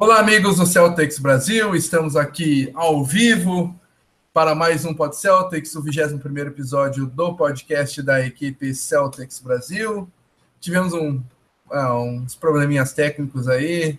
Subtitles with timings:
[0.00, 3.78] Olá, amigos do Celtics Brasil, estamos aqui ao vivo
[4.32, 10.08] para mais um Pod Celtics, o 21 episódio do podcast da equipe Celtics Brasil.
[10.58, 11.22] Tivemos um,
[11.70, 13.98] ah, uns probleminhas técnicos aí,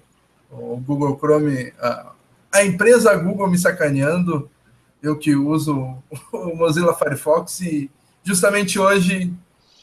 [0.50, 2.14] o Google Chrome, a,
[2.52, 4.50] a empresa Google me sacaneando,
[5.04, 5.96] eu que uso
[6.34, 7.92] o Mozilla Firefox e
[8.24, 9.32] justamente hoje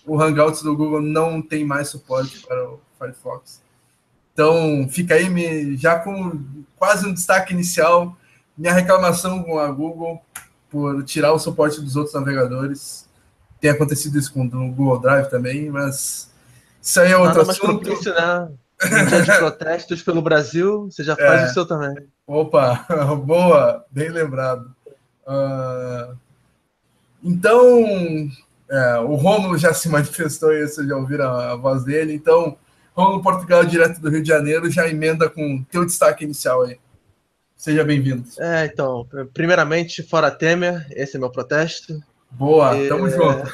[0.05, 3.68] o Hangouts do Google não tem mais suporte para o Firefox.
[4.39, 6.41] Então, fica aí me, já com
[6.77, 8.17] quase um destaque inicial,
[8.57, 10.23] minha reclamação com a Google
[10.71, 13.09] por tirar o suporte dos outros navegadores.
[13.61, 16.31] Tem acontecido isso com o Google Drive também, mas
[16.81, 17.81] isso aí é outro Nada assunto.
[17.81, 18.49] Propício, né?
[18.85, 21.45] Um dia de protestos pelo Brasil, você já faz é.
[21.47, 21.97] o seu também.
[22.25, 22.87] Opa,
[23.27, 24.73] boa, bem lembrado.
[25.27, 26.17] Uh,
[27.25, 28.31] então,
[28.71, 32.15] é, o Romulo já se manifestou, e vocês já ouviram a, a voz dele.
[32.15, 32.57] Então,
[32.99, 36.81] Romulo Portugal, direto do Rio de Janeiro, já emenda com teu destaque inicial aí.
[37.57, 38.25] Seja bem-vindo.
[38.41, 42.03] É, então, primeiramente, fora Temer, esse é meu protesto.
[42.29, 42.89] Boa, e...
[42.89, 43.49] tamo junto.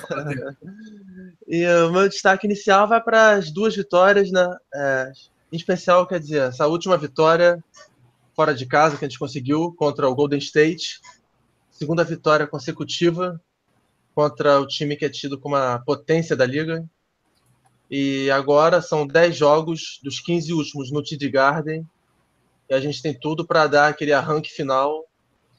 [1.47, 4.49] e o meu destaque inicial vai para as duas vitórias, né?
[4.75, 5.13] É,
[5.53, 7.63] em especial, quer dizer, essa última vitória
[8.35, 11.03] fora de casa que a gente conseguiu contra o Golden State,
[11.71, 13.39] segunda vitória consecutiva
[14.15, 16.83] contra o time que é tido como a potência da liga,
[17.91, 21.89] e agora são 10 jogos dos 15 últimos no TD Garden.
[22.69, 25.05] E a gente tem tudo para dar aquele arranque final,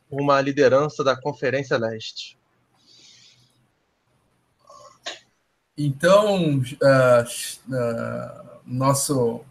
[0.10, 2.38] uma liderança da Conferência Leste.
[5.78, 7.24] Então, uh,
[7.70, 9.44] uh, nosso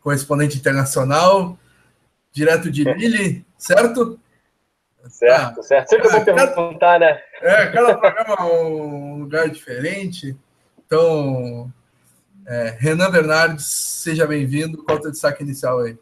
[0.00, 1.58] correspondente internacional,
[2.30, 4.20] direto de Lille, certo?
[5.08, 5.88] Certo, ah, certo.
[5.88, 7.22] Sempre é bom perguntar, né?
[7.40, 10.36] É, cada programa é um lugar diferente.
[10.94, 11.72] Então,
[12.46, 14.80] é, Renan Bernardes, seja bem-vindo.
[14.84, 15.98] Qual é o teu destaque inicial aí?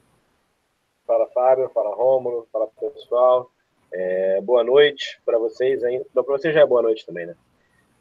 [1.07, 1.71] Fala, Fábio.
[1.73, 2.47] Fala, Rômulo.
[2.53, 3.51] Fala, pessoal.
[3.91, 6.05] É, boa noite para vocês ainda.
[6.13, 7.35] Para vocês já é boa noite também, né?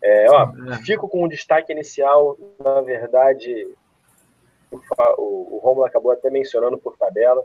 [0.02, 0.52] É, ó,
[0.84, 3.74] fico com um destaque inicial, na verdade,
[4.70, 4.82] o,
[5.18, 7.42] o, o Romulo acabou até mencionando por tabela,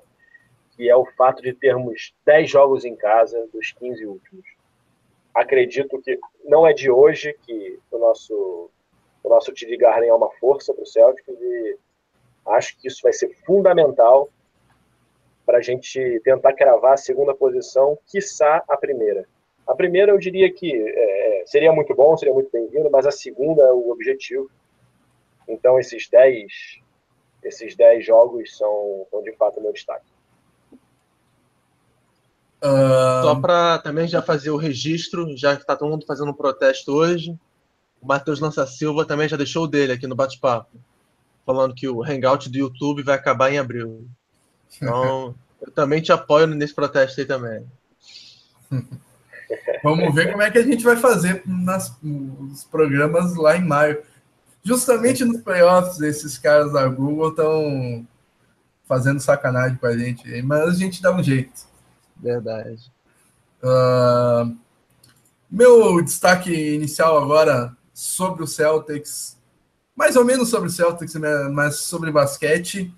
[0.73, 4.45] que é o fato de termos 10 jogos em casa dos 15 últimos.
[5.33, 8.73] Acredito que não é de hoje que o nosso
[9.26, 11.76] o nosso TD Garden é uma força para o Celtics e
[12.47, 14.31] acho que isso vai ser fundamental
[15.44, 19.26] para a gente tentar cravar a segunda posição, quiçá a primeira.
[19.66, 23.62] A primeira eu diria que é, seria muito bom, seria muito bem-vindo, mas a segunda
[23.64, 24.48] é o objetivo.
[25.48, 26.53] Então esses 10
[27.43, 30.06] esses 10 jogos são, são de fato meu destaque.
[32.62, 36.93] Só para também já fazer o registro, já que está todo mundo fazendo um protesto
[36.93, 37.37] hoje,
[38.01, 40.77] o Matheus Lança Silva também já deixou o dele aqui no bate-papo,
[41.45, 44.09] falando que o Hangout do YouTube vai acabar em abril.
[44.77, 47.67] Então, eu também te apoio nesse protesto aí também.
[49.83, 54.03] Vamos ver como é que a gente vai fazer nas, nos programas lá em maio.
[54.65, 58.06] Justamente nos playoffs, esses caras da Google estão
[58.87, 61.67] fazendo sacanagem com a gente, mas a gente dá um jeito.
[62.17, 62.91] Verdade.
[63.62, 64.56] Uh,
[65.51, 69.39] meu destaque inicial agora sobre o Celtics,
[69.97, 72.93] mais ou menos sobre o Celtics, né, mas sobre basquete,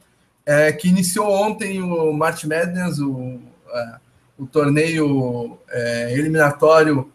[0.44, 3.38] é, que iniciou ontem o March Madness, o,
[3.72, 3.96] é,
[4.36, 7.12] o torneio é, eliminatório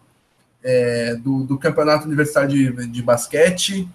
[0.64, 3.90] é, do, do, Campeonato Universitário de, de, Basquete,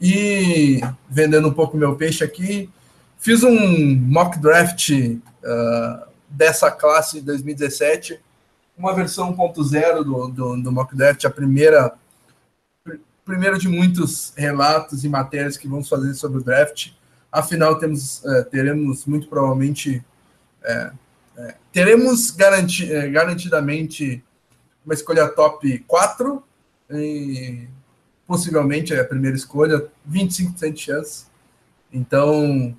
[0.00, 2.70] e vendendo um pouco meu peixe aqui,
[3.18, 8.18] fiz um mock draft uh, dessa classe de 2017,
[8.76, 11.94] uma versão 1.0 do, do, do mock draft, a primeira
[13.24, 16.92] primeiro de muitos relatos e matérias que vamos fazer sobre o draft.
[17.32, 20.04] Afinal, temos, é, teremos muito provavelmente.
[20.62, 20.92] É,
[21.36, 24.22] é, teremos garanti é, garantidamente
[24.84, 26.42] uma escolha top 4,
[26.90, 27.66] e
[28.26, 31.26] possivelmente é a primeira escolha, 25% de chance.
[31.92, 32.76] Então,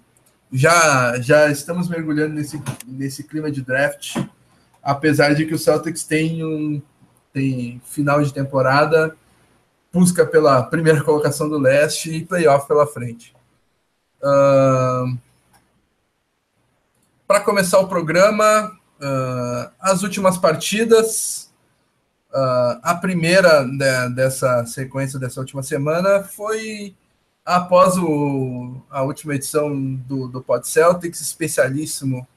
[0.52, 4.16] já, já estamos mergulhando nesse, nesse clima de draft,
[4.84, 6.82] apesar de que o Celtics tem um
[7.34, 9.18] tem final de temporada
[9.96, 13.34] busca pela primeira colocação do leste e playoff pela frente.
[14.22, 15.18] Uh,
[17.26, 21.50] Para começar o programa, uh, as últimas partidas.
[22.30, 26.94] Uh, a primeira de, dessa sequência dessa última semana foi
[27.46, 32.28] após o, a última edição do, do Pod Celtics, especialíssimo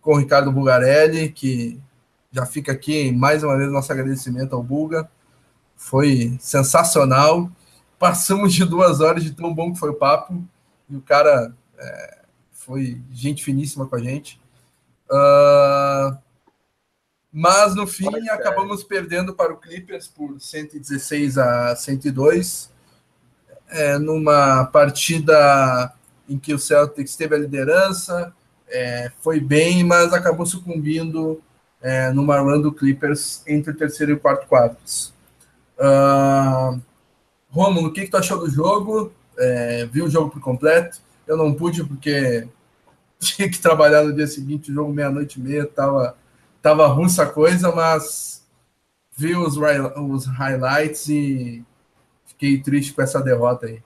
[0.00, 1.80] com o Ricardo Bugarelli, que
[2.30, 5.10] já fica aqui mais uma vez nosso agradecimento ao Bulga
[5.78, 7.50] foi sensacional.
[7.98, 10.44] Passamos de duas horas de tão bom que foi o papo.
[10.90, 12.18] E o cara é,
[12.52, 14.38] foi gente finíssima com a gente.
[15.10, 16.18] Uh,
[17.32, 18.86] mas no fim Pode acabamos ser.
[18.86, 22.70] perdendo para o Clippers por 116 a 102,
[23.70, 25.94] é, numa partida
[26.28, 28.34] em que o Celtics teve a liderança,
[28.68, 31.40] é, foi bem, mas acabou sucumbindo
[31.80, 35.14] é, numa run do Clippers entre o terceiro e o quarto quartos.
[35.78, 36.80] Uh,
[37.50, 39.12] Romulo, o que, que tu achou do jogo?
[39.38, 41.00] É, viu o jogo por completo?
[41.26, 42.48] Eu não pude porque
[43.18, 46.16] tinha que trabalhar no dia seguinte, o jogo meia-noite e meia, tava,
[46.60, 48.46] tava russa a coisa, mas
[49.16, 51.64] vi os, os highlights e
[52.26, 53.76] fiquei triste com essa derrota aí.
[53.76, 53.82] O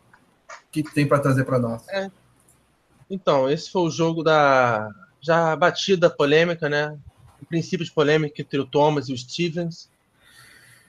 [0.71, 1.87] que, que tem para trazer para nós?
[1.89, 2.11] É.
[3.09, 4.91] Então, esse foi o jogo da
[5.21, 6.99] já batida polêmica, né?
[7.41, 9.89] O princípio de polêmica entre o Thomas e o Stevens,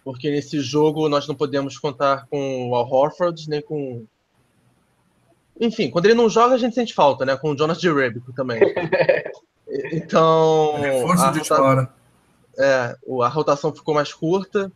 [0.03, 4.05] porque nesse jogo nós não podemos contar com o Al Horford, nem com
[5.59, 7.35] enfim, quando ele não joga, a gente sente falta, né?
[7.37, 8.59] Com o Jonas Jerebico também.
[9.91, 10.75] então.
[11.01, 11.93] Força de rota...
[12.57, 14.71] É, a rotação ficou mais curta.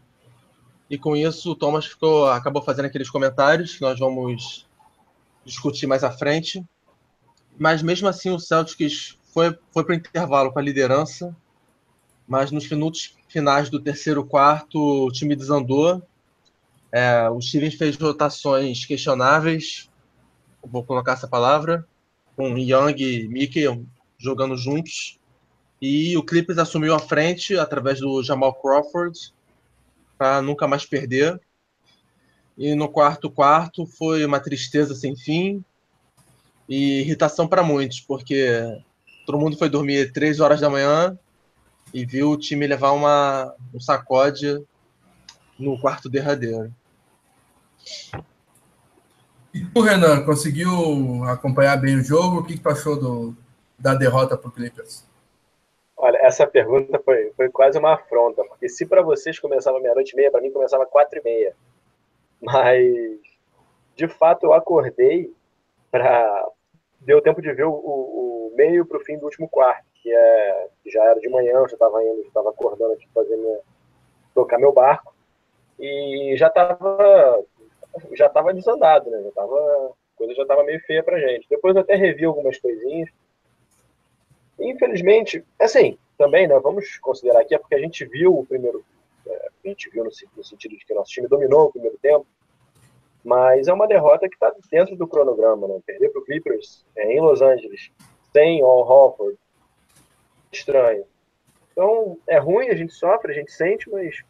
[0.90, 4.66] E com isso, o Thomas ficou, acabou fazendo aqueles comentários que nós vamos
[5.44, 6.64] discutir mais à frente.
[7.58, 11.36] Mas mesmo assim, o Celtics foi, foi para o intervalo com a liderança.
[12.28, 16.02] Mas nos minutos finais do terceiro quarto, o time desandou.
[16.92, 19.90] É, o Stevens fez rotações questionáveis,
[20.64, 21.86] vou colocar essa palavra,
[22.36, 23.64] com Young e Mickey
[24.18, 25.20] jogando juntos.
[25.82, 29.34] E o Clippers assumiu a frente através do Jamal Crawford
[30.18, 31.40] para nunca mais perder.
[32.58, 35.64] E no quarto quarto foi uma tristeza sem fim
[36.68, 38.82] e irritação para muitos, porque
[39.26, 41.18] todo mundo foi dormir três horas da manhã
[41.94, 44.66] e viu o time levar uma, um sacode
[45.58, 46.72] no quarto derradeiro.
[49.54, 52.40] E tu, Renan, conseguiu acompanhar bem o jogo?
[52.40, 53.36] O que, que tu achou do,
[53.80, 55.08] da derrota para o Clippers?
[55.96, 60.16] Olha, essa pergunta foi, foi quase uma afronta, porque se para vocês começava meia-noite e
[60.16, 61.56] meia, para mim começava quatro e meia.
[62.40, 62.86] Mas,
[63.96, 65.34] de fato, eu acordei
[65.90, 66.48] para.
[67.00, 70.14] Deu tempo de ver o, o, o meio para o fim do último quarto, que,
[70.14, 73.60] é, já era de manhã, eu já estava indo, já estava acordando aqui, fazendo
[74.34, 75.16] tocar meu barco.
[75.80, 77.44] E já estava
[78.14, 79.22] já estava desandado, né?
[79.24, 81.48] Já tava, a coisa já estava meio feia pra gente.
[81.50, 83.10] Depois eu até revi algumas coisinhas.
[84.60, 86.60] Infelizmente, assim, também, né?
[86.60, 88.84] Vamos considerar aqui, é porque a gente viu o primeiro.
[89.26, 92.26] É, a gente viu no, no, sentido de que nosso time dominou o primeiro tempo.
[93.24, 95.80] Mas é uma derrota que está dentro do cronograma, né?
[95.86, 97.92] Perder para o Clippers é, em Los Angeles,
[98.32, 99.38] sem Al Horford,
[100.52, 101.04] estranho.
[101.72, 104.24] Então, é ruim, a gente sofre, a gente sente, mas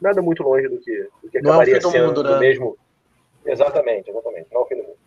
[0.00, 2.38] nada muito longe do que, do que acabaria é sendo mundo, né?
[2.38, 2.78] mesmo
[3.44, 4.48] Exatamente, exatamente.
[4.52, 5.00] Não é o fim do mundo.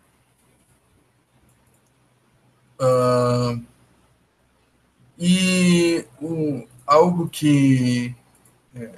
[2.81, 3.63] Uh,
[5.17, 8.15] e um, algo que
[8.75, 8.89] é,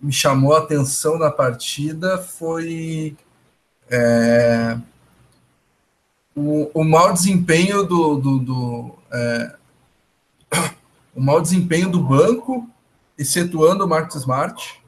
[0.00, 3.16] me chamou a atenção na partida foi
[3.90, 4.78] é,
[6.34, 9.56] o, o mau desempenho do, do, do é,
[11.14, 12.68] o mau desempenho do banco,
[13.18, 14.82] excetuando o Marcos Smart.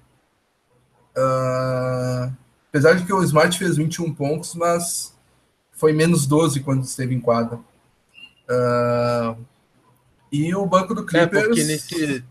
[1.17, 2.33] Uh,
[2.75, 5.15] Apesar de que o Smart fez 21 pontos, mas
[5.71, 7.61] foi menos 12 quando esteve em quadra.
[8.51, 9.41] Uh,
[10.33, 11.45] e o banco do Clippers...
[11.45, 12.25] É, porque nesse,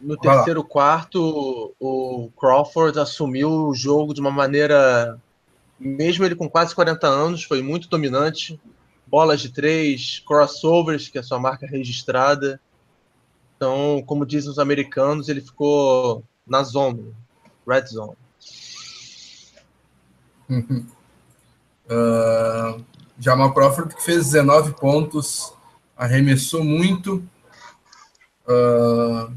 [0.00, 5.20] no terceiro quarto, o Crawford assumiu o jogo de uma maneira...
[5.78, 8.58] Mesmo ele com quase 40 anos, foi muito dominante.
[9.06, 12.58] Bolas de três, crossovers, que é a sua marca registrada.
[13.62, 16.98] Então, como dizem os americanos, ele ficou na zona,
[17.64, 18.16] red zone.
[20.50, 20.74] uh,
[23.16, 25.54] Jamal Crawford, que fez 19 pontos,
[25.96, 27.22] arremessou muito.
[28.48, 29.32] Uh,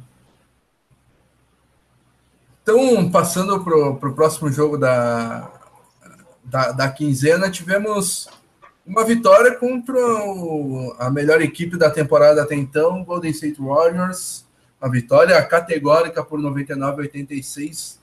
[2.64, 5.52] então, passando para o próximo jogo da,
[6.44, 8.28] da, da, quinzena, tivemos
[8.86, 14.46] uma vitória contra o, a melhor equipe da temporada até então, Golden State Warriors.
[14.80, 18.00] Uma vitória categórica por 99 a 86,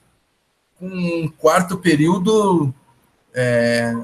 [0.78, 2.74] com um quarto período
[3.32, 3.94] é,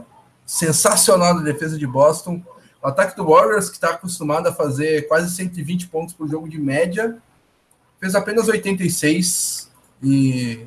[0.47, 2.41] sensacional da defesa de Boston.
[2.81, 6.61] O ataque do Warriors, que está acostumado a fazer quase 120 pontos por jogo de
[6.61, 7.19] média,
[7.99, 9.69] fez apenas 86
[10.01, 10.65] e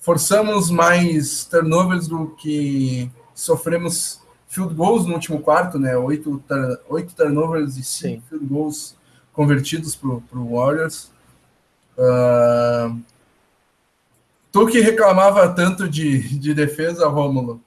[0.00, 5.96] forçamos mais turnovers do que sofremos field goals no último quarto, né?
[5.96, 6.42] Oito,
[6.88, 8.96] oito turnovers e cinco field goals
[9.32, 11.10] convertidos para o Warriors.
[11.96, 13.00] Uh,
[14.50, 17.60] tu que reclamava tanto de, de defesa, Rômulo,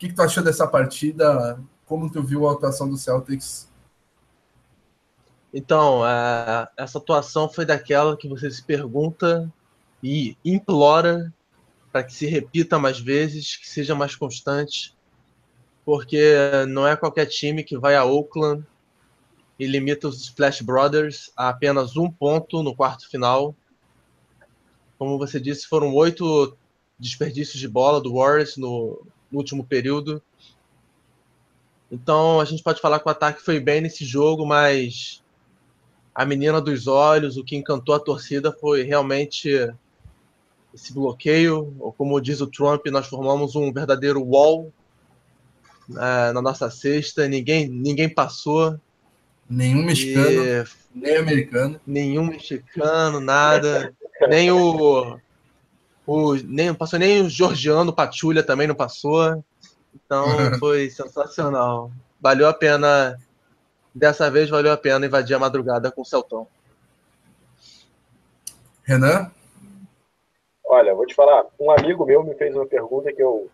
[0.00, 1.60] que, que tu achou dessa partida?
[1.84, 3.68] Como tu viu a atuação do Celtics?
[5.52, 9.52] Então, é, essa atuação foi daquela que você se pergunta
[10.02, 11.32] e implora
[11.92, 14.96] para que se repita mais vezes, que seja mais constante,
[15.90, 16.36] porque
[16.68, 18.64] não é qualquer time que vai a Oakland
[19.58, 23.56] e limita os Splash Brothers a apenas um ponto no quarto final.
[24.96, 26.56] Como você disse, foram oito
[26.96, 30.22] desperdícios de bola do Warriors no, no último período.
[31.90, 35.24] Então a gente pode falar que o ataque foi bem nesse jogo, mas
[36.14, 39.50] a menina dos olhos, o que encantou a torcida foi realmente
[40.72, 44.72] esse bloqueio, ou como diz o Trump, nós formamos um verdadeiro wall
[45.96, 48.78] é, na nossa cesta, ninguém, ninguém passou.
[49.48, 50.64] Nenhum mexicano, e...
[50.94, 51.80] nem americano.
[51.86, 53.92] Nenhum mexicano, nada.
[54.28, 55.18] nem o,
[56.06, 56.34] o.
[56.44, 59.42] Nem, passou nem o Georgiano Patulha também não passou.
[59.94, 60.26] Então
[60.60, 61.90] foi sensacional.
[62.20, 63.18] Valeu a pena.
[63.92, 66.46] Dessa vez valeu a pena invadir a madrugada com o Celtão.
[68.84, 69.32] Renan?
[70.64, 73.50] Olha, vou te falar, um amigo meu me fez uma pergunta que eu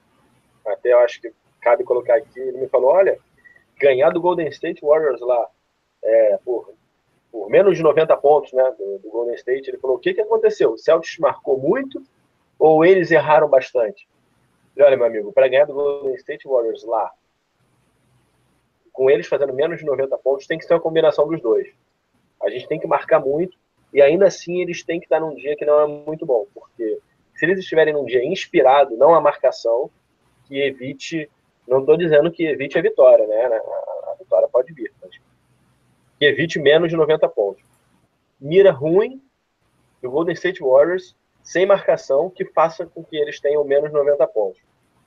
[0.66, 2.38] até acho que cabe colocar aqui.
[2.38, 3.18] Ele me falou: olha,
[3.80, 5.48] ganhar do Golden State Warriors lá
[6.02, 6.72] é, por,
[7.30, 10.20] por, menos de 90 pontos né, do, do, Golden State, ele falou: o que, que
[10.20, 10.72] aconteceu?
[10.72, 12.02] O Celtics marcou muito
[12.58, 14.08] ou eles erraram bastante?
[14.76, 17.10] E olha, meu amigo, para ganhar do Golden State Warriors lá,
[18.92, 21.68] com eles fazendo menos de 90 pontos, tem que ser uma combinação dos dois.
[22.42, 23.56] A gente tem que marcar muito
[23.92, 26.98] e ainda assim eles têm que estar num dia que não é muito bom, porque
[27.34, 29.90] se eles estiverem num dia inspirado, não a marcação,
[30.46, 31.30] que evite,
[31.66, 33.44] não estou dizendo que evite a vitória, né?
[33.46, 35.10] A, a vitória pode vir, mas
[36.18, 37.62] que evite menos de 90 pontos.
[38.40, 39.22] Mira ruim
[40.02, 44.26] do Golden State Warriors, sem marcação, que faça com que eles tenham menos de 90
[44.28, 44.60] pontos.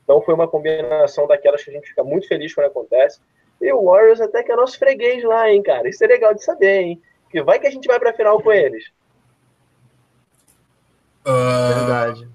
[0.03, 3.19] Então foi uma combinação daquelas que a gente fica muito feliz quando acontece.
[3.61, 5.89] E o Warriors até que é nosso freguês lá, hein, cara?
[5.89, 7.01] Isso é legal de saber, hein?
[7.29, 8.85] Que vai que a gente vai pra final com eles.
[11.27, 12.28] Uh, Verdade.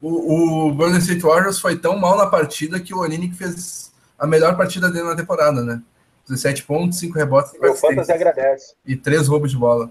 [0.00, 4.26] O, o Golden State Warriors foi tão mal na partida que o Olinick fez a
[4.26, 5.82] melhor partida dele na temporada, né?
[6.26, 7.52] 17 pontos, 5 rebotes.
[7.60, 8.74] Meu Fantasy agradece.
[8.86, 9.90] E 3 roubos de bola.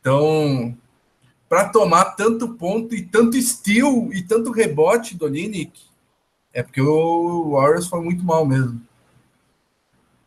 [0.00, 0.76] Então,
[1.48, 5.80] para tomar tanto ponto e tanto steal e tanto rebote do Olinick,
[6.52, 8.80] é porque o Warriors foi muito mal mesmo.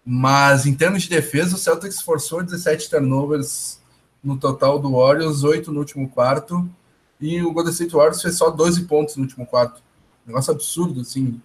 [0.06, 3.80] Mas em termos de defesa, o Celtics forçou 17 turnovers
[4.24, 6.68] no total do Warriors, 8 no último quarto.
[7.22, 9.82] E o Golden State Warriors fez só 12 pontos no último quarto.
[10.26, 11.40] Negócio absurdo, assim.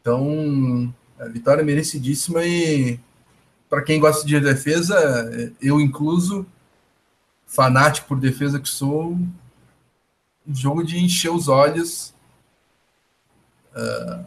[0.00, 2.98] Então, a vitória é merecidíssima e
[3.68, 6.44] para quem gosta de defesa, eu incluso,
[7.46, 12.12] fanático por defesa que sou, um jogo de encher os olhos.
[13.72, 14.24] Uh,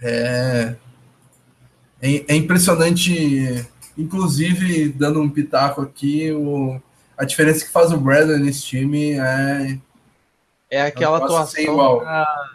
[0.00, 0.76] é,
[2.00, 3.64] é, é, impressionante,
[3.96, 6.80] inclusive, dando um pitaco aqui, o,
[7.16, 9.78] a diferença que faz o Bradley nesse time é.
[10.70, 11.98] É aquela atuação.
[11.98, 12.50] Pra,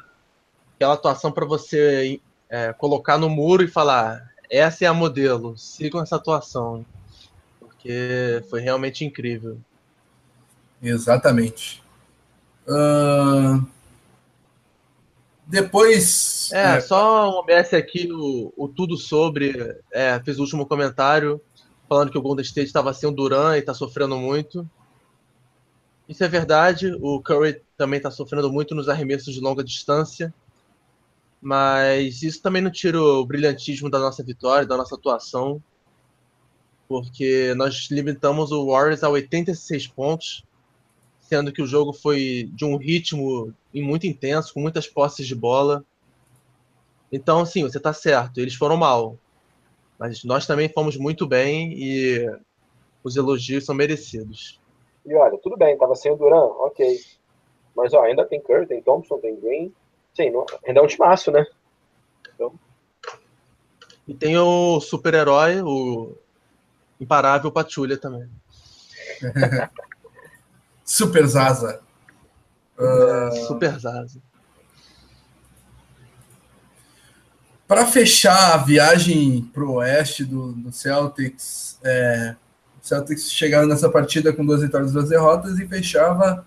[0.75, 6.01] aquela atuação para você é, colocar no muro e falar: essa é a modelo, sigam
[6.01, 6.85] essa atuação.
[7.59, 9.57] Porque foi realmente incrível.
[10.81, 11.83] Exatamente.
[12.67, 13.65] Uh...
[15.47, 16.51] Depois.
[16.51, 21.41] É, é, só um OBS aqui, o, o Tudo Sobre é, fez o último comentário
[21.87, 24.69] falando que o Golden State estava sem o Duran e está sofrendo muito.
[26.07, 26.93] Isso é verdade.
[27.01, 30.33] O Curry também está sofrendo muito nos arremessos de longa distância.
[31.41, 35.61] Mas isso também não tira o brilhantismo da nossa vitória, da nossa atuação.
[36.87, 40.43] Porque nós limitamos o Warriors a 86 pontos,
[41.19, 45.85] sendo que o jogo foi de um ritmo muito intenso, com muitas posses de bola.
[47.11, 49.17] Então, sim, você está certo, eles foram mal.
[49.99, 52.29] Mas nós também fomos muito bem e
[53.03, 54.59] os elogios são merecidos.
[55.05, 56.99] E olha, tudo bem, tava sem o Duran, ok.
[57.75, 59.73] Mas ó, ainda tem Curry, tem Thompson, tem Green.
[60.13, 61.45] Sim, não, ainda é um timaço, né?
[62.33, 62.53] Então...
[64.07, 66.15] E tem o super-herói, o
[66.99, 68.29] imparável Patulha também.
[70.83, 71.81] super Zaza.
[72.77, 73.31] Uh...
[73.47, 74.21] Super Zaza.
[77.67, 82.35] Para fechar a viagem para o oeste do, do Celtics, é,
[82.81, 86.45] o Celtics chegava nessa partida com duas vitórias e duas derrotas e fechava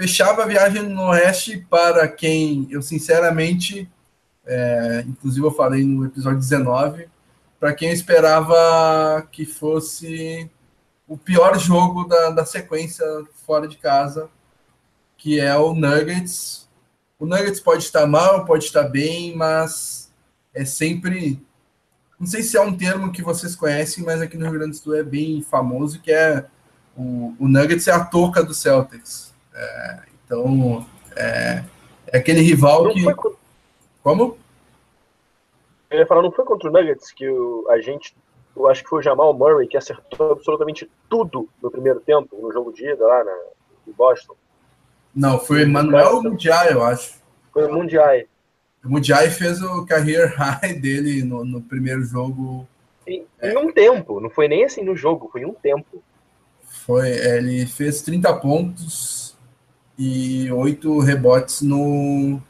[0.00, 3.86] fechava a viagem no oeste para quem eu sinceramente,
[4.46, 7.06] é, inclusive eu falei no episódio 19,
[7.60, 10.50] para quem eu esperava que fosse
[11.06, 13.04] o pior jogo da, da sequência
[13.46, 14.30] fora de casa,
[15.18, 16.66] que é o Nuggets.
[17.18, 19.99] O Nuggets pode estar mal, pode estar bem, mas
[20.54, 21.40] é sempre
[22.20, 24.76] não sei se é um termo que vocês conhecem, mas aqui no Rio Grande do
[24.76, 26.44] Sul é bem famoso, que é
[26.94, 29.34] o, o Nuggets é a touca do Celtics.
[29.54, 31.64] É, então, é,
[32.08, 33.02] é, aquele rival não que...
[33.02, 33.34] Foi...
[34.02, 34.36] Como?
[35.88, 38.14] Eu ia falar, não foi contra o Nuggets que o, a gente,
[38.54, 42.52] eu acho que foi o Jamal Murray que acertou absolutamente tudo no primeiro tempo, no
[42.52, 43.36] jogo de ida lá na,
[43.88, 44.34] em Boston?
[45.14, 47.18] Não, foi Manuel Mundial, eu acho.
[47.50, 48.10] Foi o Mundial.
[48.84, 52.66] O Mundial fez o career high dele no, no primeiro jogo.
[53.06, 53.52] Em, é.
[53.52, 56.02] em, um tempo, não foi nem assim no jogo, foi em um tempo.
[56.62, 59.36] Foi, ele fez 30 pontos
[59.98, 62.40] e 8 rebotes no,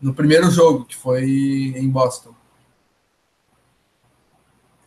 [0.00, 2.34] no primeiro jogo, que foi em Boston.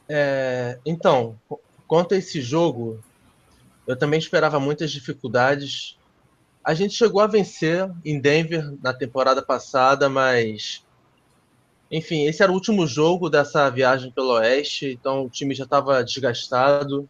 [0.08, 1.38] É, então,
[1.86, 3.00] quanto a esse jogo,
[3.86, 5.98] eu também esperava muitas dificuldades.
[6.68, 10.84] A gente chegou a vencer em Denver na temporada passada, mas
[11.90, 16.04] enfim, esse era o último jogo dessa viagem pelo Oeste, então o time já estava
[16.04, 17.10] desgastado.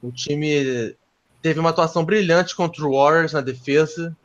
[0.00, 0.94] O time
[1.42, 4.16] teve uma atuação brilhante contra o Warriors na defesa,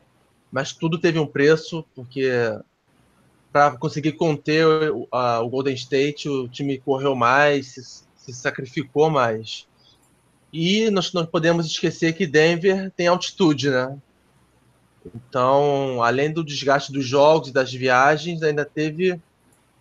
[0.51, 2.29] mas tudo teve um preço, porque
[3.51, 9.67] para conseguir conter o, Golden State, o time correu mais, se sacrificou mais.
[10.53, 13.97] E nós não podemos esquecer que Denver tem altitude, né?
[15.13, 19.19] Então, além do desgaste dos jogos e das viagens, ainda teve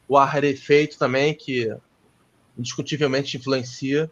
[0.09, 1.75] o ar rarefeito também, que
[2.59, 4.11] indiscutivelmente influencia.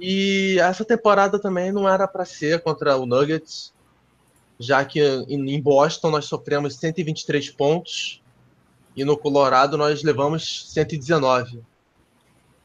[0.00, 3.72] E essa temporada também não era para ser contra o Nuggets,
[4.58, 8.22] já que em Boston nós sofremos 123 pontos
[8.94, 11.62] e no Colorado nós levamos 119.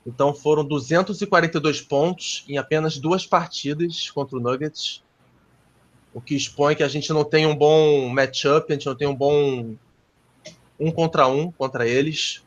[0.06, 5.02] Então foram 242 pontos em apenas duas partidas contra o Nuggets,
[6.16, 9.06] o que expõe que a gente não tem um bom matchup, a gente não tem
[9.06, 9.76] um bom
[10.80, 12.42] um contra um contra eles.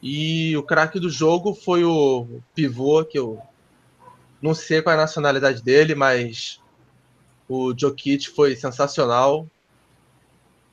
[0.00, 3.42] E o craque do jogo foi o pivô, que eu
[4.40, 6.60] não sei qual é a nacionalidade dele, mas
[7.48, 9.44] o Jokic foi sensacional.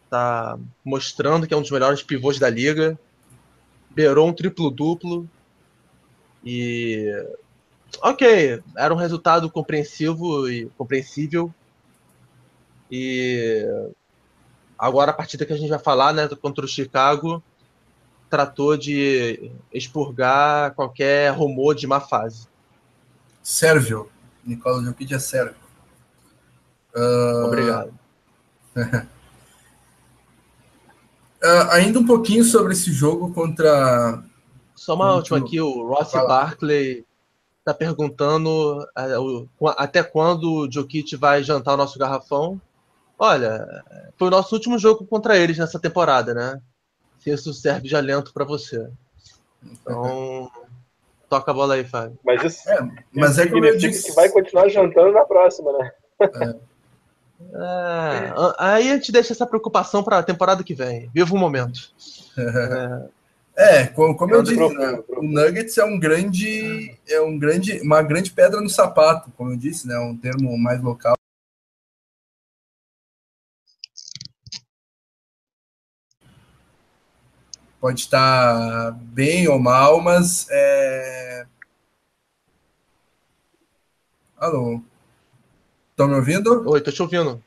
[0.07, 2.95] Tá mostrando que é um dos melhores pivôs da liga.
[3.89, 5.27] Beirou um triplo-duplo.
[6.45, 7.11] E
[8.03, 11.51] ok, era um resultado compreensivo e compreensível.
[12.89, 13.65] E
[14.77, 17.43] agora a partida que a gente vai falar, né, contra o Chicago,
[18.29, 22.47] tratou de expurgar qualquer rumor de má fase.
[23.41, 24.09] Sérvio,
[24.43, 25.55] Nicola Jokic é sérvio.
[26.95, 27.45] Uh...
[27.45, 27.93] Obrigado.
[28.77, 29.07] uh,
[31.71, 34.23] ainda um pouquinho sobre esse jogo contra
[34.75, 37.05] só uma última aqui, o Ross Barkley
[37.59, 42.61] está perguntando uh, até quando o Jokic vai jantar o nosso garrafão.
[43.17, 43.83] Olha,
[44.17, 46.61] foi o nosso último jogo contra eles nessa temporada, né?
[47.19, 48.87] Se isso serve de alento para você.
[49.63, 50.51] Então,
[51.29, 52.17] toca a bola aí, Fábio.
[52.23, 52.81] Mas isso, é,
[53.13, 54.09] mas isso é como eu disse...
[54.09, 55.91] que vai continuar jantando na próxima, né?
[56.21, 56.55] É.
[57.53, 61.09] É, aí a gente deixa essa preocupação para a temporada que vem.
[61.13, 61.91] Viva o momento.
[63.57, 67.79] É, é, como, como eu disse, né, o Nuggets é um grande, é um grande,
[67.79, 71.15] uma grande pedra no sapato, como eu disse, né, um termo mais local.
[77.85, 81.45] Pode estar bem ou mal, mas é...
[84.35, 84.81] Alô?
[85.91, 86.67] Estão me ouvindo?
[86.67, 87.39] Oi, tô te ouvindo.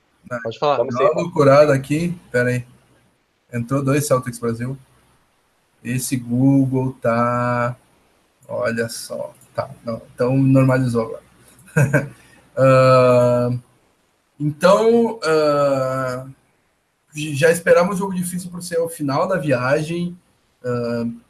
[0.45, 0.77] Pode falar.
[0.77, 2.17] Dá uma loucurada aqui.
[2.31, 2.65] Pera aí.
[3.53, 4.79] Entrou dois Celtics Brasil.
[5.83, 7.77] Esse Google tá.
[8.47, 9.35] Olha só.
[9.57, 11.19] Tá, não, então normalizou
[11.75, 12.13] agora.
[13.51, 13.61] uh,
[14.39, 16.33] então, uh,
[17.13, 20.17] já esperamos um jogo difícil para ser o final da viagem.
[20.63, 21.21] Uh,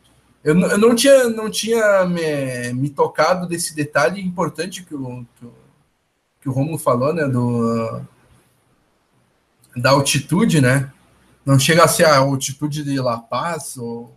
[0.42, 5.44] eu, eu, não tinha, não tinha me, me, tocado desse detalhe importante que o, que
[5.44, 5.52] o,
[6.40, 7.26] que o Romulo falou, né?
[7.26, 8.02] Do,
[9.76, 10.92] da altitude, né?
[11.44, 14.16] Não chega a ser a altitude de La Paz ou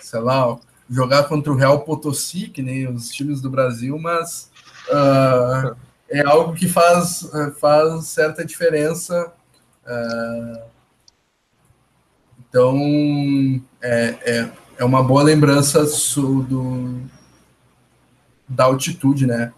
[0.00, 0.58] sei lá,
[0.88, 4.50] jogar contra o Real Potosí, que nem os times do Brasil, mas
[4.88, 5.76] uh,
[6.08, 7.28] é algo que faz,
[7.60, 9.32] faz certa diferença.
[9.86, 10.73] Uh,
[12.54, 12.78] então,
[13.82, 17.00] é, é, é, uma boa lembrança do,
[18.48, 19.52] da altitude, né?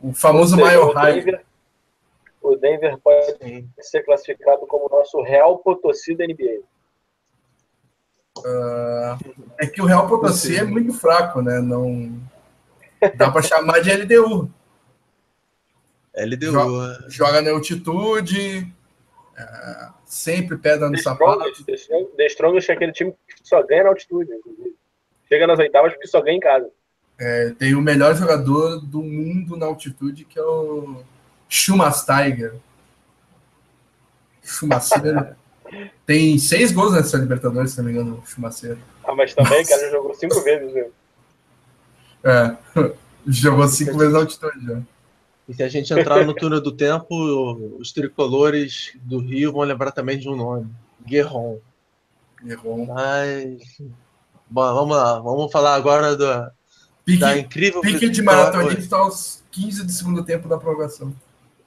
[0.00, 1.42] O famoso maior High.
[2.40, 3.68] O Denver pode Sim.
[3.80, 6.60] ser classificado como o nosso Real Potosí da NBA.
[8.38, 11.60] Uh, é que o Real Potosí é muito fraco, né?
[11.60, 12.16] Não
[13.16, 14.48] dá para chamar de LDU.
[16.14, 16.52] LDU.
[16.52, 18.72] Joga, joga na altitude,
[19.40, 21.48] É, sempre pedra no The sapato.
[21.48, 24.76] Strongest, The Strongest é aquele time que só ganha na altitude, inclusive.
[25.28, 26.68] Chega nas oitavas porque só ganha em casa.
[27.18, 31.02] É, tem o melhor jogador do mundo na altitude, que é o
[31.48, 32.54] Schumacher.
[34.42, 35.36] Schumacher
[36.04, 38.76] tem seis gols nessa Libertadores, se não me engano, o Schumacher.
[39.04, 40.92] Ah, mas também, cara, jogou cinco vezes, viu?
[42.24, 42.56] É,
[43.26, 44.80] jogou cinco vezes na altitude já.
[45.50, 47.12] E se a gente entrar no túnel do tempo,
[47.80, 50.70] os tricolores do Rio vão lembrar também de um nome:
[51.04, 51.58] Guerron.
[52.40, 52.86] Guerron.
[52.86, 53.82] Mas.
[54.48, 56.52] Bom, vamos lá, vamos falar agora da,
[57.04, 57.80] pique, da incrível.
[57.80, 61.12] Pique de maratona está aos 15 do segundo tempo da prorrogação.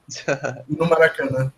[0.66, 1.52] no Maracanã.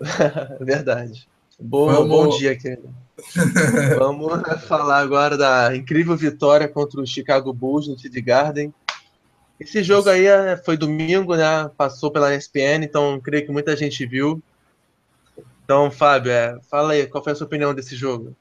[0.60, 1.28] Verdade.
[1.58, 2.08] Bom, Vamos...
[2.08, 2.88] bom dia, querido.
[3.98, 8.72] Vamos falar agora da incrível vitória contra o Chicago Bulls no TD Garden.
[9.58, 11.70] Esse jogo aí é, foi domingo, né?
[11.76, 14.42] Passou pela ESPN, então creio que muita gente viu.
[15.64, 18.36] Então, Fábio, é, fala aí, qual foi a sua opinião desse jogo?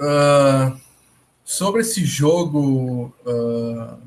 [0.00, 0.76] Uh,
[1.44, 3.98] sobre esse jogo uh,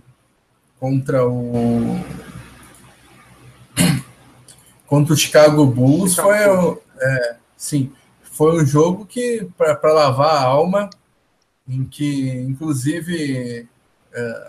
[0.79, 1.95] contra o
[4.87, 10.89] contra o Chicago Bulls foi é, sim foi um jogo que para lavar a alma
[11.67, 13.69] em que inclusive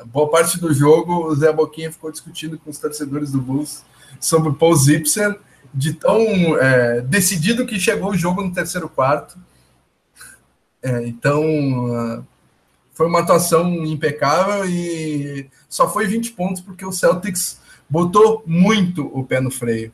[0.06, 3.84] boa parte do jogo o Zé Boquinha ficou discutindo com os torcedores do Bulls
[4.20, 5.38] sobre o Paul Zipser
[5.74, 6.20] de tão
[6.58, 9.38] é, decidido que chegou o jogo no terceiro quarto
[10.82, 11.42] é, então
[12.20, 12.24] uh,
[12.94, 19.24] foi uma atuação impecável e só foi 20 pontos porque o Celtics botou muito o
[19.24, 19.92] pé no freio.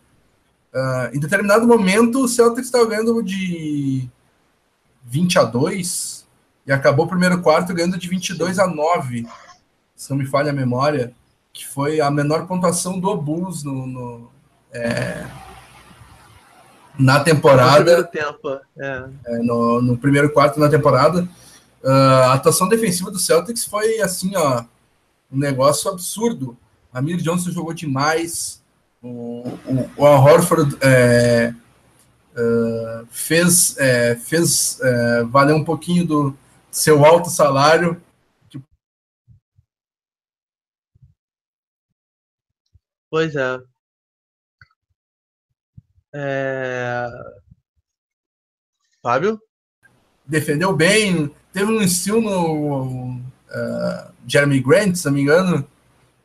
[0.72, 4.08] Uh, em determinado momento, o Celtics estava ganhando de
[5.04, 6.26] 20 a 2
[6.66, 9.26] e acabou o primeiro quarto ganhando de 22 a 9,
[9.94, 11.12] se não me falha a memória,
[11.52, 14.30] que foi a menor pontuação do Bulls no, no
[14.72, 15.26] é,
[16.98, 17.98] na temporada.
[17.98, 19.04] No, tempo, é.
[19.26, 21.28] É, no, no primeiro quarto na temporada.
[21.82, 24.64] Uh, a atuação defensiva do Celtics foi assim, ó,
[25.30, 26.56] um negócio absurdo.
[26.92, 28.62] A Mir Johnson jogou demais.
[29.02, 31.52] O, o, o Al Horford é,
[32.36, 36.36] uh, fez, é, fez é, valer um pouquinho do
[36.70, 38.00] seu alto salário.
[43.12, 43.60] Pois é.
[46.14, 47.06] é...
[49.02, 49.38] Fábio?
[50.26, 55.58] Defendeu bem, Teve um estilo no uh, Jeremy Grant, se não me engano,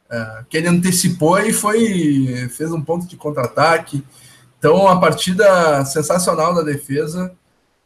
[0.10, 4.02] uh, que ele antecipou e foi fez um ponto de contra-ataque.
[4.58, 7.36] Então, uma partida sensacional da defesa.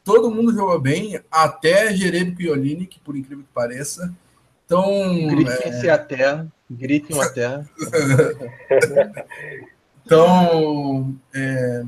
[0.03, 4.13] Todo mundo jogou bem, até Jeremy Piolini, que por incrível que pareça.
[4.63, 4.85] Então,
[5.27, 5.91] Grifem-se é...
[5.91, 7.63] até, gritem até.
[10.05, 11.83] então, é...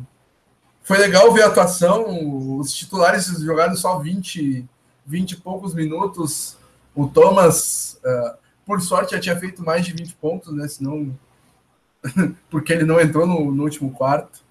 [0.82, 2.58] foi legal ver a atuação.
[2.58, 4.67] Os titulares jogaram só 20
[5.06, 6.58] 20 e poucos minutos.
[6.96, 10.67] O Thomas, uh, por sorte, já tinha feito mais de 20 pontos, né?
[10.67, 11.17] Senão.
[12.50, 14.43] porque ele não entrou no, no último quarto.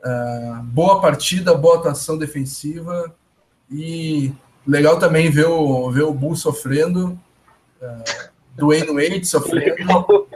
[0.00, 3.14] Uh, boa partida, boa atuação defensiva.
[3.70, 4.32] E
[4.66, 7.18] legal também ver o, ver o Bull sofrendo.
[7.80, 10.26] Uh, Dwayne Wade sofrendo.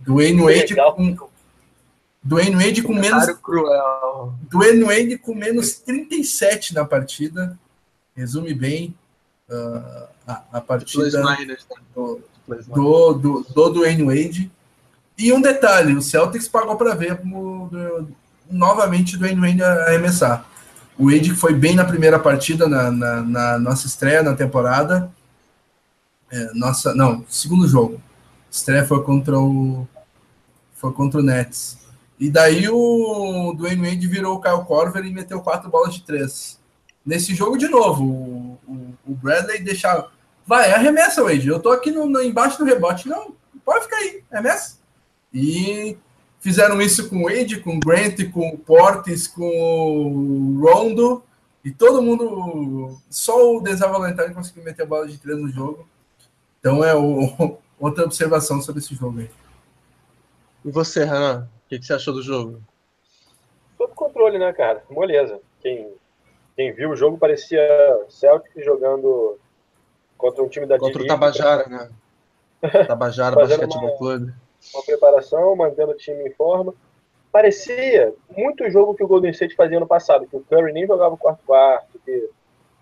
[0.00, 1.28] Dwayne Wade com.
[2.22, 3.26] Dwayne Wade com menos.
[3.42, 4.34] Cruel.
[4.50, 7.58] Dwayne Wade com menos 37 na partida
[8.18, 8.94] resume bem
[9.48, 11.56] uh, a, a, partida né?
[11.94, 12.20] do,
[12.66, 14.50] do, do, do Dwayne Wade.
[15.16, 18.08] E um detalhe, o Celtics pagou para ver como, do,
[18.50, 20.44] novamente o Dwayne Wade arremessar.
[20.98, 25.10] O Wade foi bem na primeira partida, na, na, na nossa estreia na temporada.
[26.30, 28.00] É, nossa, não, segundo jogo.
[28.50, 29.86] Estreia foi contra o
[30.74, 31.78] foi contra o Nets.
[32.18, 36.58] E daí o Dwayne Wade virou o Kyle Corver e meteu quatro bolas de três
[37.08, 38.04] nesse jogo de novo.
[38.66, 40.10] O, o, Bradley deixar.
[40.46, 41.48] Vai, arremessa, Wade.
[41.48, 43.08] Eu tô aqui no, no, embaixo do rebote.
[43.08, 44.78] Não, pode ficar aí, arremessa.
[45.32, 45.96] E
[46.40, 51.22] fizeram isso com o Wade, com o Grant, com o Portis, com o Rondo.
[51.64, 52.98] E todo mundo.
[53.08, 55.88] Só o Desavalentine conseguiu meter a bola de três no jogo.
[56.60, 59.30] Então é o, outra observação sobre esse jogo aí.
[60.64, 61.48] E você, Renan?
[61.64, 62.60] O que, que você achou do jogo?
[63.76, 64.82] Todo controle, né, cara?
[64.90, 65.40] Moleza.
[65.60, 65.92] Quem
[66.58, 67.60] quem viu o jogo parecia
[68.08, 69.38] Celtic jogando
[70.16, 71.88] contra um time da Contra o Tabajara, né?
[72.84, 74.34] Tabajara Basquetebol Clube.
[74.74, 76.74] Uma preparação, mantendo o time em forma.
[77.30, 80.84] Parecia muito o jogo que o Golden State fazia no passado, que o Curry nem
[80.84, 82.28] jogava o quarto quarto, que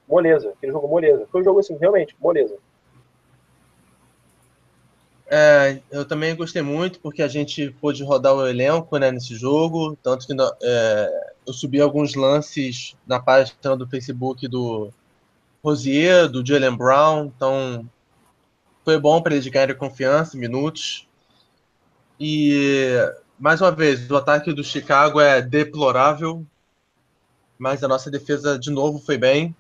[0.09, 1.29] moleza, aquele jogo moleza.
[1.31, 2.57] Foi um jogo assim, realmente, moleza.
[5.29, 9.99] É, eu também gostei muito porque a gente pôde rodar o elenco né, nesse jogo,
[10.01, 14.93] tanto que é, eu subi alguns lances na página do Facebook do
[15.65, 17.85] Rosier, do Jalen Brown, então
[18.85, 21.09] foi bom para eles ganharem confiança, minutos.
[22.21, 22.95] E
[23.37, 26.47] mais uma vez, o ataque do Chicago é deplorável,
[27.59, 29.55] mas a nossa defesa de novo foi bem.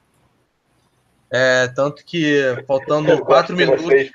[1.29, 3.85] É, tanto que faltando quatro minutos.
[3.85, 4.13] Vocês,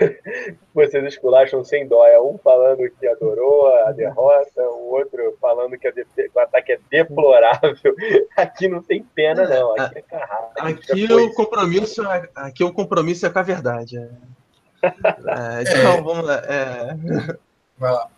[0.74, 2.06] vocês esculacham sem dó.
[2.06, 7.76] É um falando que adorou a derrota, o outro falando que o ataque é deplorável.
[8.36, 9.72] Aqui não tem pena, não.
[9.78, 10.52] Aqui é carrasco.
[10.56, 13.98] Aqui, o compromisso, é, aqui o compromisso é com a verdade.
[13.98, 14.08] É.
[14.82, 16.02] É, então, é.
[16.02, 16.42] vamos lá.
[16.46, 16.96] É.
[17.78, 18.08] Vai lá.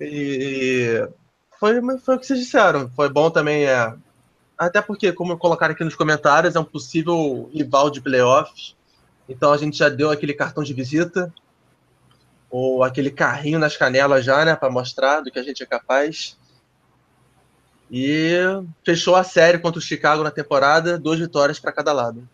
[0.00, 1.08] E
[1.58, 2.88] foi, foi o que vocês disseram.
[2.90, 3.66] Foi bom também.
[3.66, 3.94] É,
[4.56, 8.75] até porque, como colocaram aqui nos comentários, é um possível rival de playoffs.
[9.28, 11.32] Então a gente já deu aquele cartão de visita.
[12.50, 14.54] Ou aquele carrinho nas canelas já, né?
[14.54, 16.36] Para mostrar do que a gente é capaz.
[17.90, 18.34] E
[18.84, 22.28] fechou a série contra o Chicago na temporada, duas vitórias para cada lado.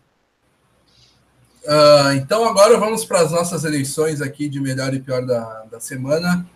[1.64, 5.80] Uh, então agora vamos para as nossas eleições aqui de melhor e pior da, da
[5.80, 6.46] semana.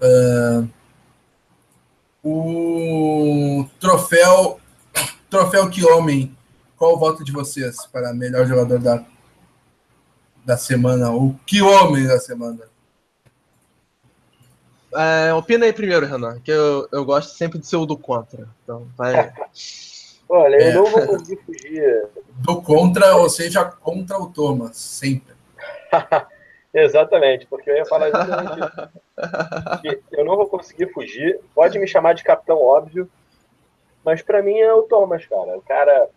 [0.00, 0.68] Uh,
[2.22, 4.60] o troféu
[5.28, 6.36] troféu que homem.
[6.76, 9.04] Qual o voto de vocês para melhor jogador da,
[10.48, 11.10] da semana?
[11.12, 12.60] O que homem da semana?
[14.94, 18.48] É, opina aí primeiro, Renan, que eu, eu gosto sempre de ser o do contra.
[18.64, 19.30] Então, vai.
[20.26, 20.72] Olha, eu é.
[20.72, 22.08] não vou conseguir fugir.
[22.36, 25.34] Do contra, ou seja, contra o Thomas, sempre.
[26.72, 28.10] Exatamente, porque eu ia falar
[29.82, 31.38] que eu não vou conseguir fugir.
[31.54, 33.10] Pode me chamar de capitão óbvio,
[34.02, 35.58] mas para mim é o Thomas, cara.
[35.58, 36.08] O cara,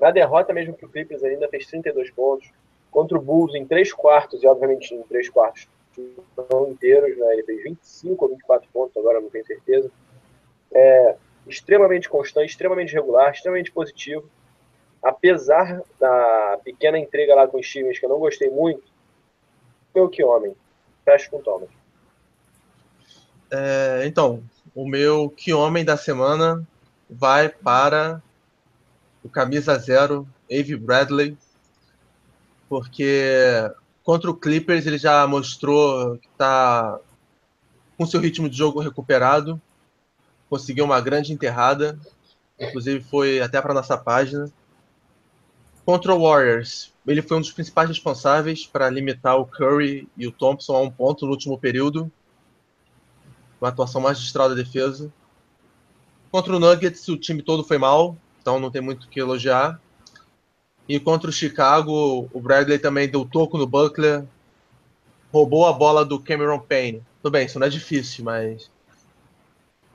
[0.00, 2.52] na derrota mesmo que o Clippers ainda fez 32 pontos.
[2.90, 5.68] Contra o Bulls em 3 quartos, e obviamente em 3 quartos
[6.50, 7.32] não inteiros, né?
[7.34, 9.90] Ele fez 25 ou 24 pontos, agora não tenho certeza.
[10.72, 14.28] É, extremamente constante, extremamente regular, extremamente positivo.
[15.02, 18.82] Apesar da pequena entrega lá com os times que eu não gostei muito,
[19.94, 20.54] o que homem.
[21.04, 21.68] Fecho com o Thomas.
[23.50, 24.42] É, então,
[24.74, 26.66] o meu que homem da semana
[27.08, 28.22] vai para
[29.24, 31.36] o camisa zero, Ave Bradley,
[32.70, 33.68] porque
[34.04, 37.00] contra o Clippers ele já mostrou que está
[37.98, 39.60] com seu ritmo de jogo recuperado,
[40.48, 41.98] conseguiu uma grande enterrada,
[42.58, 44.50] inclusive foi até para nossa página.
[45.84, 50.32] Contra o Warriors, ele foi um dos principais responsáveis para limitar o Curry e o
[50.32, 52.10] Thompson a um ponto no último período.
[53.60, 55.12] Uma atuação magistral da defesa.
[56.30, 59.80] Contra o Nuggets, o time todo foi mal, então não tem muito o que elogiar.
[60.90, 64.24] E contra o Chicago, o Bradley também deu toco no Buckler,
[65.32, 67.00] roubou a bola do Cameron Payne.
[67.22, 68.68] Tudo bem, isso não é difícil, mas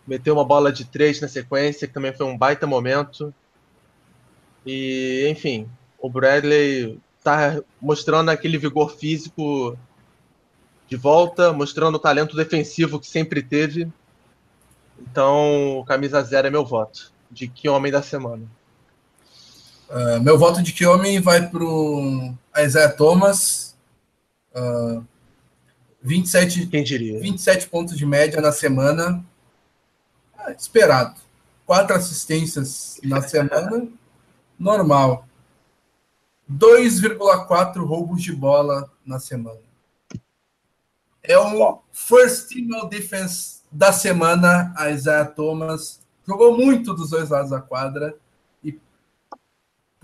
[0.07, 3.33] meteu uma bola de três na sequência, que também foi um baita momento.
[4.65, 9.77] E, enfim, o Bradley tá mostrando aquele vigor físico
[10.87, 13.91] de volta, mostrando o talento defensivo que sempre teve.
[14.97, 17.11] Então, camisa zero é meu voto.
[17.29, 18.47] De que homem da semana?
[19.89, 23.75] Uh, meu voto de que homem vai para o Isaiah Thomas.
[24.55, 25.05] Uh,
[26.01, 27.19] 27, Quem diria?
[27.19, 29.25] 27 pontos de média na semana
[30.57, 31.19] esperado.
[31.65, 33.87] Quatro assistências na semana,
[34.59, 35.27] normal.
[36.51, 39.59] 2,4 roubos de bola na semana.
[41.23, 45.99] É o first team defense da semana, a Isaiah Thomas.
[46.27, 48.15] Jogou muito dos dois lados da quadra.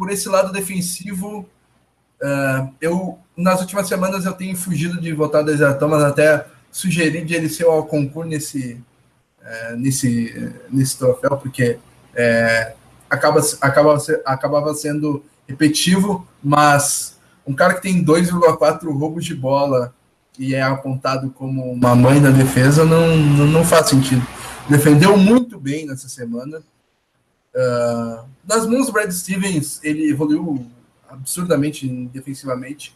[0.01, 1.47] Por esse lado defensivo,
[2.23, 7.35] uh, eu nas últimas semanas eu tenho fugido de votar Isaiah Thomas, até sugeri de
[7.35, 8.81] ele ser o concurso nesse,
[9.43, 11.77] é, nesse, nesse troféu, porque
[12.15, 12.73] é,
[13.07, 19.93] acaba, acaba, acabava sendo repetitivo, mas um cara que tem 2,4 roubos de bola
[20.39, 24.25] e é apontado como uma mãe da defesa não, não, não faz sentido.
[24.67, 26.63] Defendeu muito bem nessa semana.
[27.55, 30.65] Uh, nas mãos do Brad Stevens, ele evoluiu
[31.09, 32.95] absurdamente defensivamente,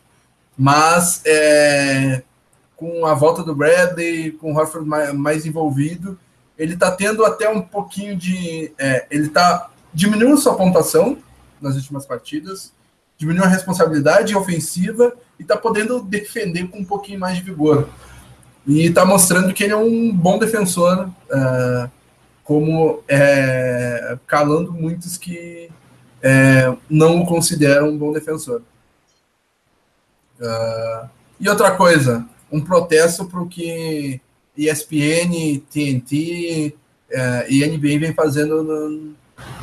[0.58, 2.24] mas é,
[2.76, 6.18] com a volta do Bradley, com o Horford mais, mais envolvido,
[6.58, 8.72] ele está tendo até um pouquinho de.
[8.78, 11.18] É, ele está diminuindo sua pontuação
[11.62, 12.72] nas últimas partidas,
[13.18, 17.90] diminuiu a responsabilidade ofensiva e está podendo defender com um pouquinho mais de vigor.
[18.66, 21.90] E está mostrando que ele é um bom defensor, uh,
[22.46, 25.70] como é, calando muitos que
[26.22, 28.62] é, não o consideram um bom defensor.
[30.40, 34.22] Uh, e outra coisa, um protesto para o que
[34.56, 36.76] ESPN, TNT
[37.10, 39.14] é, e NBA vem fazendo no,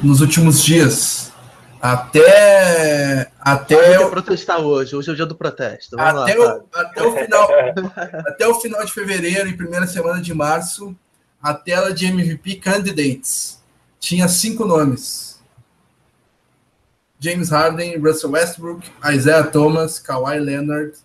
[0.03, 1.33] nos últimos dias.
[1.81, 3.31] Até.
[3.41, 4.95] Até eu protestar hoje.
[4.95, 5.97] Hoje é o dia do protesto.
[5.97, 7.49] Vamos até, lá, o, até, o final,
[8.27, 10.95] até o final de fevereiro e primeira semana de março,
[11.43, 13.61] a tela de MVP Candidates
[13.99, 15.41] tinha cinco nomes:
[17.19, 20.97] James Harden, Russell Westbrook, Isaiah Thomas, Kawhi Leonard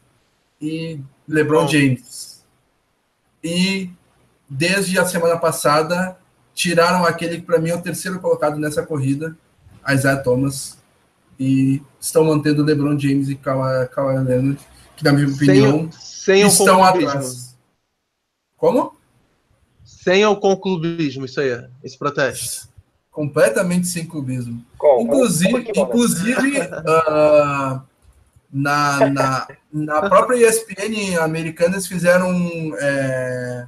[0.62, 1.67] e LeBron Bom.
[1.67, 2.45] James.
[3.43, 3.89] E
[4.50, 6.17] desde a semana passada
[6.54, 9.38] tiraram aquele que para mim é o terceiro colocado nessa corrida,
[9.88, 10.78] Isaiah Thomas,
[11.39, 14.60] e estão mantendo LeBron James e Kawhi, Kawhi Leonard,
[14.95, 17.56] que na minha opinião sem, sem estão atrás.
[18.56, 18.96] Como?
[20.08, 22.70] Sem o conclubismo, isso aí, esse protesto.
[23.12, 24.63] Completamente sem clubismo.
[24.78, 25.02] Como?
[25.02, 27.82] Inclusive, inclusive uh,
[28.50, 32.32] na, na, na própria ESPN americana, eles fizeram
[32.80, 33.65] é,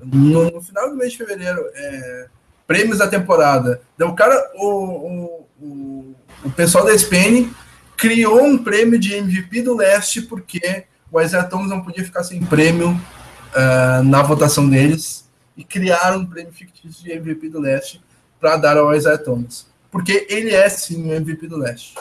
[0.00, 2.28] no, no, final do mês de fevereiro é,
[2.64, 3.82] prêmios da temporada.
[3.96, 6.14] Então, o cara, o, o,
[6.44, 7.50] o pessoal da ESPN
[7.96, 12.40] criou um prêmio de MVP do leste porque o Isaiah Thomas não podia ficar sem
[12.40, 15.22] prêmio uh, na votação deles
[15.56, 18.02] e criaram um prêmio fictício de MVP do leste
[18.40, 19.66] para dar ao Isaiah Thomas.
[19.90, 21.96] Porque ele é sim o MVP do leste.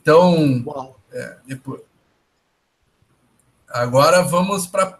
[0.00, 1.80] Então, é, depois...
[3.68, 4.98] agora vamos para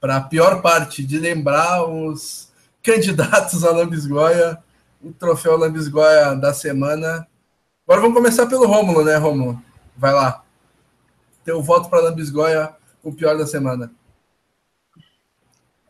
[0.00, 2.52] para a pior parte de lembrar os
[2.82, 4.58] candidatos a Lambisgoia,
[5.02, 7.26] o troféu Lambisgoia da semana.
[7.86, 9.60] Agora vamos começar pelo Rômulo, né, Rômulo?
[9.96, 10.41] Vai lá.
[11.44, 13.92] Teu voto para Lambisgoia, o pior da semana.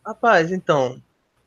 [0.04, 1.00] Rapaz, então,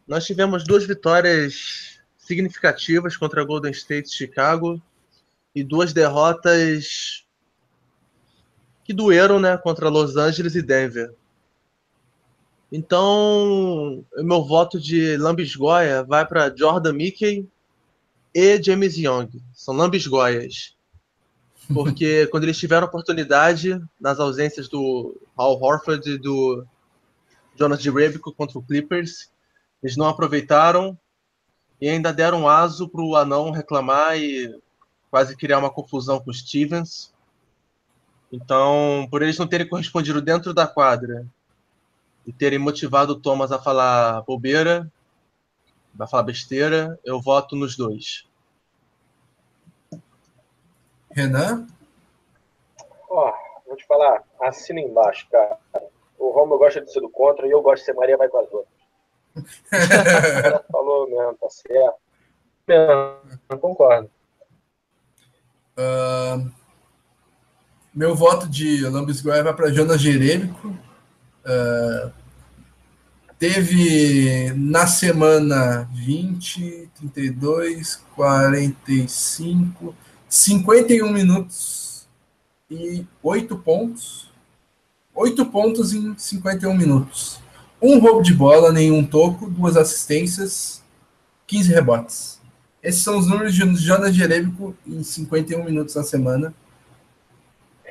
[0.08, 4.82] nós tivemos duas vitórias significativas contra Golden State Chicago
[5.54, 7.26] e duas derrotas
[8.84, 11.14] que doeram, né, contra Los Angeles e Denver.
[12.72, 17.48] Então, meu voto de lambisgoia vai para Jordan Mickey
[18.34, 19.30] e James Young.
[19.54, 20.76] São lambisgoias.
[21.74, 26.66] Porque quando eles tiveram oportunidade, nas ausências do Hal Horford e do
[27.58, 29.32] Jonas de Rebico contra o Clippers,
[29.82, 30.98] eles não aproveitaram
[31.80, 34.60] e ainda deram aso para o anão reclamar e
[35.10, 37.14] quase criar uma confusão com o Stevens.
[38.32, 41.26] Então, por eles não terem correspondido dentro da quadra
[42.26, 44.92] e terem motivado o Thomas a falar bobeira,
[45.98, 48.26] a falar besteira, eu voto nos dois.
[51.16, 51.66] Renan?
[53.10, 53.34] Ó, oh,
[53.66, 55.58] vou te falar, assina embaixo, cara.
[56.20, 58.38] O Romulo gosta de ser do contra e eu gosto de ser Maria vai com
[58.38, 58.76] as outras.
[60.72, 61.96] falou mesmo, tá certo.
[63.50, 64.10] Não, concordo.
[65.78, 66.52] Uh,
[67.94, 70.68] meu voto de Lambisgoia vai para Jonas Jerêmico.
[70.68, 72.12] Uh,
[73.40, 79.96] teve na semana 20, 32, 45,
[80.28, 82.08] 51 minutos
[82.70, 84.32] e 8 pontos.
[85.14, 87.40] 8 pontos em 51 minutos.
[87.82, 90.84] Um roubo de bola, nenhum toco, duas assistências,
[91.48, 92.42] 15 rebotes.
[92.82, 96.54] Esses são os números de Jonas Jerebico em 51 minutos na semana.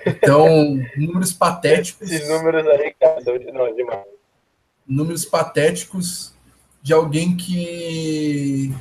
[0.06, 0.46] Então,
[0.96, 2.10] números patéticos.
[2.10, 3.20] Esses números aí, cara,
[3.52, 4.04] não, demais.
[4.86, 6.32] Números patéticos
[6.82, 8.72] de alguém que.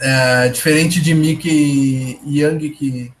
[0.00, 3.12] É, diferente de Mickey e Young, que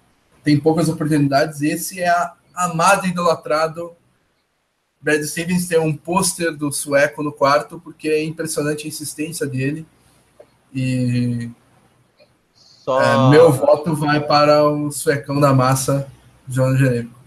[0.42, 3.94] tem poucas oportunidades, esse é a amado e idolatrado
[5.00, 9.86] Brad Stevens tem um pôster do sueco no quarto, porque é impressionante a insistência dele.
[10.74, 11.50] E
[12.54, 13.00] Só...
[13.00, 16.06] é, meu voto vai para o suecão da massa,
[16.46, 17.18] João Jeremico.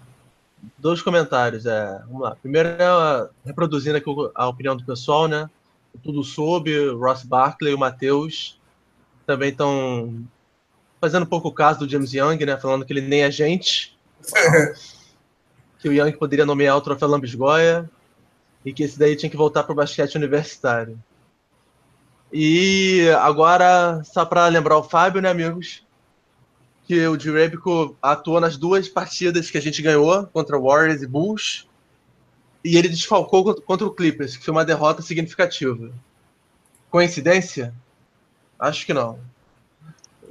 [0.78, 1.66] Dois comentários.
[1.66, 2.36] É, vamos lá.
[2.36, 5.50] Primeiro, é, reproduzindo aqui a opinião do pessoal, né?
[6.04, 8.60] Tudo soube, o Ross Barkley e o Matheus
[9.26, 10.26] também estão
[11.00, 12.58] fazendo um pouco o caso do James Young, né?
[12.58, 13.98] Falando que ele nem é gente.
[15.80, 17.90] que o Young poderia nomear o troféu Lambisgoia
[18.64, 20.98] e que esse daí tinha que voltar para o basquete universitário.
[22.32, 25.86] E agora, só para lembrar o Fábio, né, amigos,
[26.88, 31.68] que o Direbico atuou nas duas partidas que a gente ganhou contra Warriors e Bulls,
[32.64, 35.92] e ele desfalcou contra o Clippers, que foi uma derrota significativa.
[36.90, 37.74] Coincidência?
[38.64, 39.20] Acho que não.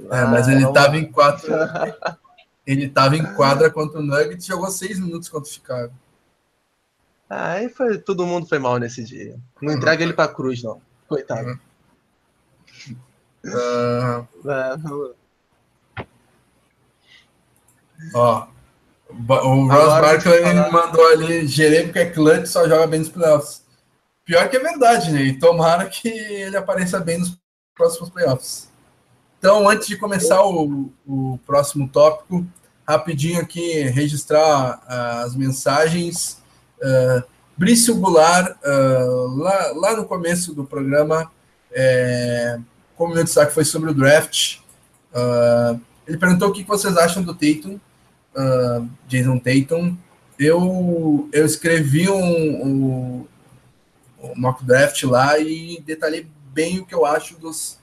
[0.09, 1.53] É, mas ele estava ah, em quatro.
[2.65, 5.93] Ele estava em quadra contra o Nuggets e jogou seis minutos contra o Chicago.
[7.29, 9.37] Ah, aí foi, todo mundo foi mal nesse dia.
[9.61, 9.77] Não uhum.
[9.77, 10.81] entrega ele pra cruz, não.
[11.09, 11.59] Coitado.
[13.43, 14.27] Uhum.
[14.45, 15.15] Uh...
[18.15, 18.47] Ó,
[19.09, 21.45] o Ross Barkley mandou ali,
[21.83, 23.61] porque é clutch só joga bem nos playoffs.
[24.23, 25.21] Pior que é verdade, né?
[25.21, 27.37] E tomara que ele apareça bem nos
[27.75, 28.69] próximos playoffs.
[29.39, 32.45] Então, antes de começar o, o próximo tópico,
[32.87, 36.41] rapidinho aqui registrar uh, as mensagens.
[36.79, 37.23] Uh,
[37.55, 41.31] Brício Goulart, uh, lá, lá no começo do programa,
[41.71, 42.59] é,
[42.95, 44.57] como meu destaque foi sobre o draft,
[45.13, 47.79] uh, ele perguntou o que vocês acham do Tatum,
[48.35, 49.95] uh, Jason Tatum.
[50.37, 53.27] Eu, eu escrevi um, um,
[54.21, 57.79] um mock draft lá e detalhei bem o que eu acho dos,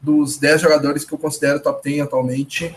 [0.00, 2.74] dos 10 jogadores que eu considero top 10 atualmente.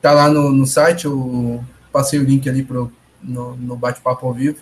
[0.00, 4.34] Tá lá no, no site, eu passei o link ali pro, no, no bate-papo ao
[4.34, 4.60] vivo.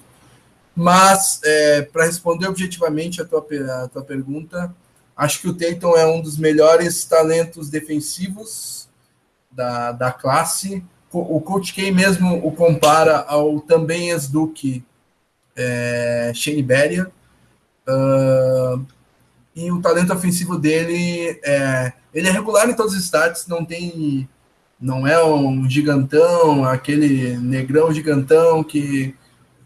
[0.75, 3.47] Mas, é, para responder objetivamente a tua,
[3.83, 4.75] a tua pergunta,
[5.17, 8.89] acho que o Tatum é um dos melhores talentos defensivos
[9.51, 10.85] da, da classe.
[11.13, 14.85] O Coach K mesmo o compara ao também ex-Duke
[15.57, 17.11] é, Shane Beria.
[17.89, 18.87] Uh,
[19.55, 24.29] e o talento ofensivo dele é, ele é regular em todos os stats, não tem
[24.81, 29.15] não é um gigantão, aquele negrão gigantão que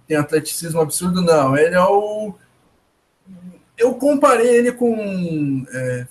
[0.08, 1.56] tem atleticismo absurdo, não.
[1.56, 2.34] Ele é o.
[3.78, 5.64] Eu comparei ele com.
[5.72, 6.06] É,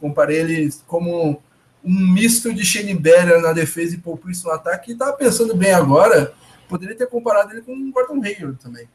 [0.00, 1.42] comparei ele como
[1.84, 2.98] um misto de Shane
[3.42, 4.92] na defesa e Paul Pierce no ataque.
[4.92, 6.32] E tava pensando bem agora,
[6.68, 8.88] poderia ter comparado ele com o Gordon Hayward também.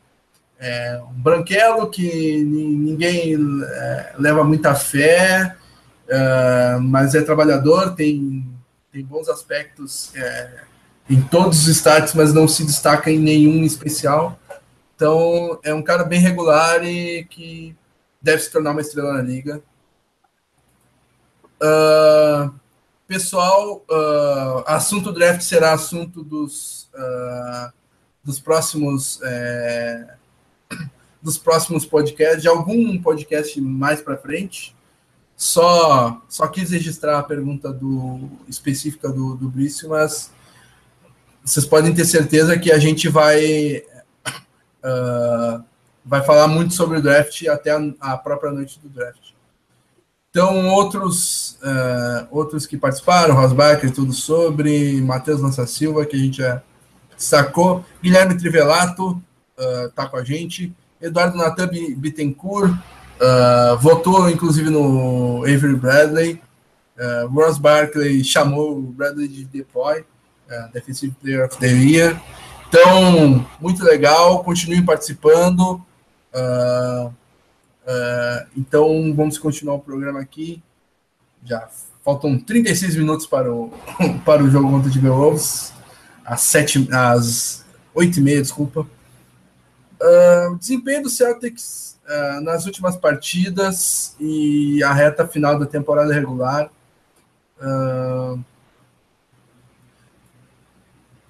[0.64, 5.58] É, um branquelo que ninguém é, leva muita fé,
[6.08, 8.48] é, mas é trabalhador, tem,
[8.92, 10.62] tem bons aspectos é,
[11.10, 14.40] em todos os status, mas não se destaca em nenhum especial.
[14.96, 17.76] Então, é um cara bem regular e que
[18.22, 19.64] deve se tornar uma estrela na liga.
[21.60, 22.54] Uh,
[23.08, 27.74] pessoal, uh, assunto draft será assunto dos, uh,
[28.24, 30.21] dos próximos é,
[31.22, 34.76] dos próximos podcasts, de algum podcast mais para frente.
[35.36, 40.32] Só só quis registrar a pergunta do específica do, do Brício, mas
[41.44, 43.84] vocês podem ter certeza que a gente vai
[44.84, 45.64] uh,
[46.06, 49.32] vai falar muito sobre o draft até a, a, própria noite do draft.
[50.30, 56.38] Então, outros, uh, outros que participaram, Rosbacher, tudo sobre, Matheus Lança Silva, que a gente
[56.38, 56.62] já
[57.18, 59.22] sacou, Guilherme Trivelato
[59.58, 66.42] está uh, com a gente, Eduardo Natan Bittencourt, uh, votou inclusive no Avery Bradley,
[66.98, 72.22] uh, Ross Barkley chamou o Bradley de Depoy, uh, Defensive Player of the Year,
[72.72, 75.86] então, muito legal, continuem participando.
[76.34, 77.14] Uh,
[78.56, 80.64] então, vamos continuar o programa aqui.
[81.44, 81.68] Já
[82.02, 83.74] faltam 36 minutos para o,
[84.24, 85.74] para o jogo contra o Timberwolves.
[86.24, 88.88] Às, 7, às 8 e meia, desculpa.
[90.02, 96.72] Uh, desempenho do Celtics uh, nas últimas partidas e a reta final da temporada regular.
[97.62, 98.44] Uh,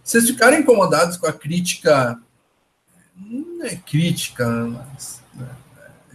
[0.01, 2.17] vocês ficaram incomodados com a crítica,
[3.17, 5.49] não é crítica, mas né,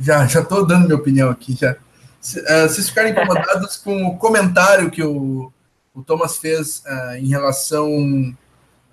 [0.01, 1.77] já já estou dando minha opinião aqui já.
[2.23, 5.53] Vocês ficaram incomodados com o comentário que o,
[5.95, 6.83] o Thomas fez
[7.19, 8.35] em relação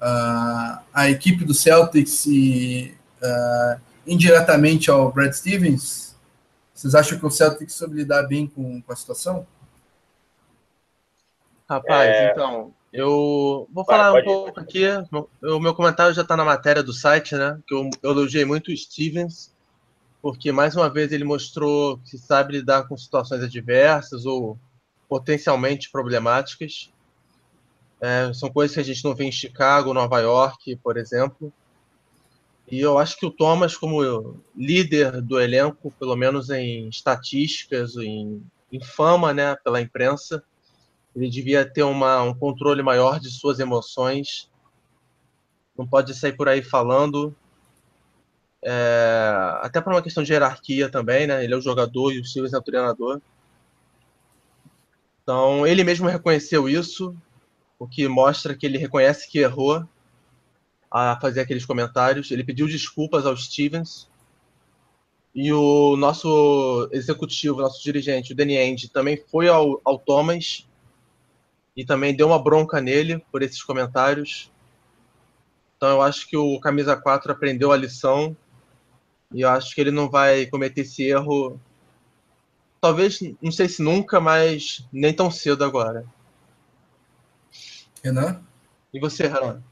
[0.01, 2.93] à equipe do Celtics e
[3.23, 6.15] uh, indiretamente ao Brad Stevens?
[6.73, 9.47] Vocês acham que o Celtics soube lidar bem com, com a situação?
[11.69, 12.31] Rapaz, é...
[12.31, 14.63] então, eu vou falar Vai, um pouco ir.
[14.63, 14.83] aqui.
[15.41, 17.59] O meu comentário já está na matéria do site, né?
[17.67, 19.51] Que eu, eu elogiei muito o Stevens,
[20.21, 24.57] porque mais uma vez ele mostrou que sabe lidar com situações adversas ou
[25.09, 26.91] potencialmente problemáticas.
[27.99, 31.51] É, são coisas que a gente não vê em Chicago, Nova York, por exemplo.
[32.69, 38.41] E eu acho que o Thomas, como líder do elenco, pelo menos em estatísticas, em,
[38.71, 40.43] em fama, né, pela imprensa,
[41.15, 44.49] ele devia ter uma, um controle maior de suas emoções.
[45.77, 47.35] Não pode sair por aí falando.
[48.63, 51.43] É, até por uma questão de hierarquia também, né?
[51.43, 53.21] Ele é o jogador e o Silvio é o treinador.
[55.21, 57.15] Então, ele mesmo reconheceu isso,
[57.77, 59.87] o que mostra que ele reconhece que errou
[60.93, 62.29] a fazer aqueles comentários.
[62.29, 64.07] Ele pediu desculpas ao Stevens.
[65.33, 70.67] E o nosso executivo, nosso dirigente, o Danny End, também foi ao, ao Thomas
[71.75, 74.51] e também deu uma bronca nele por esses comentários.
[75.75, 78.37] Então eu acho que o camisa 4 aprendeu a lição
[79.33, 81.59] e eu acho que ele não vai cometer esse erro.
[82.79, 86.05] Talvez, não sei se nunca, mas nem tão cedo agora.
[88.03, 88.39] Renan?
[88.93, 89.63] E você, Renan?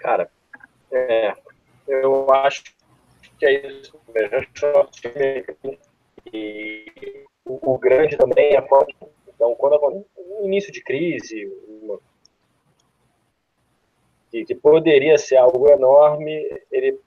[0.00, 0.30] Cara,
[0.90, 1.34] é,
[1.86, 2.64] eu acho
[3.38, 4.00] que é isso.
[6.32, 8.96] E o, o grande também é forte.
[9.28, 12.00] Então, quando um início de crise, uma,
[14.30, 16.98] que, que poderia ser algo enorme, ele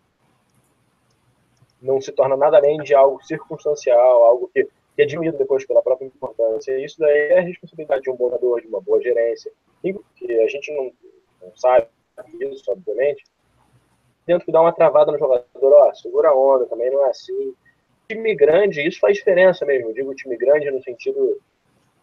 [1.81, 4.65] não se torna nada além de algo circunstancial, algo que,
[4.95, 6.79] que é diminuído depois pela própria importância.
[6.79, 10.47] Isso daí é a responsabilidade de um bom jogador, de uma boa gerência, que a
[10.47, 10.93] gente não,
[11.41, 11.87] não sabe
[12.39, 13.23] isso, obviamente.
[14.25, 17.53] Tento dar uma travada no jogador, ó, segura a onda, também não é assim.
[18.07, 19.89] Time grande, isso faz diferença mesmo.
[19.89, 21.41] Eu digo time grande no sentido,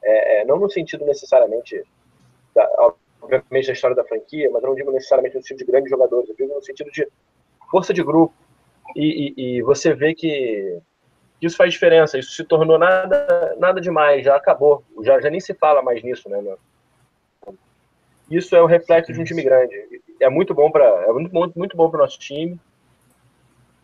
[0.02, 1.82] é, é, não no sentido necessariamente
[2.54, 5.90] da, obviamente da história da franquia, mas eu não digo necessariamente no sentido de grandes
[5.90, 7.08] jogadores, eu digo no sentido de
[7.70, 8.34] força de grupo.
[8.96, 10.80] E, e, e você vê que
[11.40, 15.54] isso faz diferença, isso se tornou nada, nada demais, já acabou, já, já nem se
[15.54, 16.42] fala mais nisso, né?
[18.30, 19.74] Isso é o reflexo de um time grande.
[20.20, 22.58] É muito bom para é muito, muito, muito bom para o nosso time.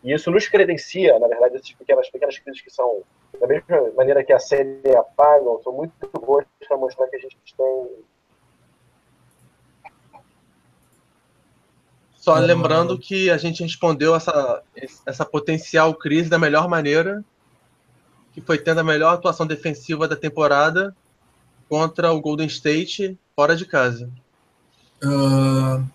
[0.03, 3.03] E isso nos credencia, na verdade, essas pequenas, pequenas crises que são,
[3.39, 7.37] da mesma maneira que a série apagam, são muito boas para mostrar que a gente
[7.57, 7.87] tem
[12.27, 12.41] Só uhum.
[12.41, 14.61] lembrando que a gente respondeu essa,
[15.05, 17.23] essa potencial crise da melhor maneira,
[18.33, 20.93] que foi tendo a melhor atuação defensiva da temporada
[21.69, 24.11] contra o Golden State fora de casa.
[25.03, 25.85] Uh,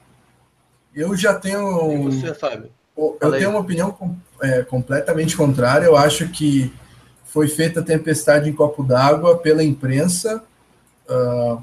[0.94, 1.92] eu já tenho.
[1.92, 2.70] E você, Fábio?
[2.96, 3.96] Eu tenho uma opinião
[4.40, 5.86] é, completamente contrária.
[5.86, 6.72] Eu acho que
[7.24, 10.44] foi feita tempestade em copo d'água pela imprensa.
[11.08, 11.62] Uh,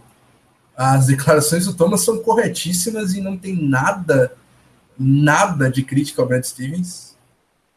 [0.75, 4.31] as declarações do Thomas são corretíssimas e não tem nada
[4.99, 7.17] nada de crítica ao Brad Stevens,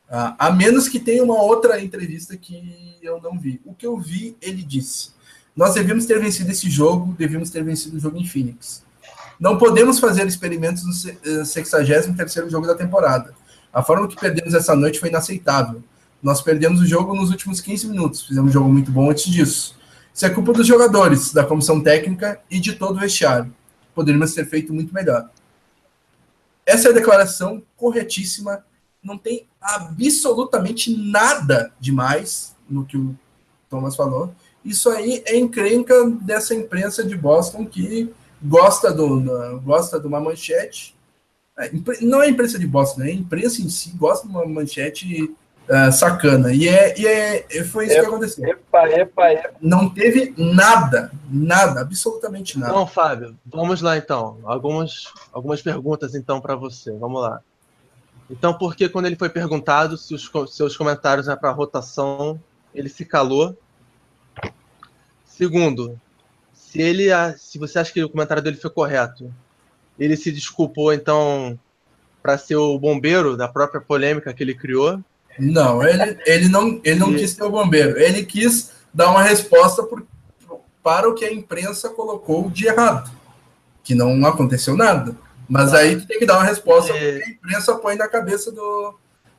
[0.08, 3.60] uh, a menos que tenha uma outra entrevista que eu não vi.
[3.64, 5.10] O que eu vi, ele disse:
[5.54, 8.84] Nós devíamos ter vencido esse jogo, devíamos ter vencido o jogo em Phoenix.
[9.42, 10.92] Não podemos fazer experimentos no
[11.44, 13.34] 63 eh, jogo da temporada.
[13.72, 15.82] A forma que perdemos essa noite foi inaceitável.
[16.22, 18.24] Nós perdemos o jogo nos últimos 15 minutos.
[18.24, 19.76] Fizemos um jogo muito bom antes disso.
[20.14, 23.52] Isso é culpa dos jogadores, da comissão técnica e de todo o vestiário.
[23.92, 25.28] Poderíamos ter feito muito melhor.
[26.64, 28.64] Essa é a declaração corretíssima.
[29.02, 33.18] Não tem absolutamente nada demais no que o
[33.68, 34.32] Thomas falou.
[34.64, 40.94] Isso aí é encrenca dessa imprensa de Boston que gosta, do, gosta de uma manchete.
[41.58, 41.70] É,
[42.00, 45.34] não é a imprensa de Boston, é a imprensa em si gosta de uma manchete
[45.68, 46.52] uh, sacana.
[46.52, 48.48] E, é, e é, foi isso epa, que aconteceu.
[48.48, 49.50] Epa, epa, epa.
[49.60, 52.72] Não teve nada, nada, absolutamente nada.
[52.72, 54.38] Não, Fábio, vamos lá então.
[54.44, 56.90] Algumas, algumas perguntas então para você.
[56.92, 57.40] Vamos lá.
[58.30, 62.40] Então, por que quando ele foi perguntado se os seus comentários é para rotação,
[62.74, 63.54] ele se calou?
[65.26, 66.00] Segundo,
[66.72, 69.30] se ele, se você acha que o comentário dele foi correto,
[69.98, 71.58] ele se desculpou então
[72.22, 74.98] para ser o bombeiro da própria polêmica que ele criou?
[75.38, 77.98] Não, ele, ele não, ele não quis ser o bombeiro.
[77.98, 80.02] Ele quis dar uma resposta por,
[80.82, 83.10] para o que a imprensa colocou de errado,
[83.84, 85.14] que não aconteceu nada.
[85.46, 87.18] Mas aí tu tem que dar uma resposta é...
[87.18, 88.94] porque a imprensa põe na cabeça do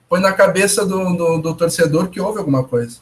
[0.07, 2.97] põe na cabeça do, do, do, torcedor que houve alguma coisa.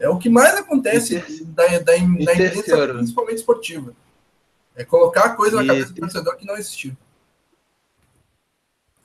[0.00, 3.92] É o que mais acontece da, da, da imprensa, principalmente esportiva.
[4.76, 6.96] É colocar a coisa na cabeça do torcedor que não existiu.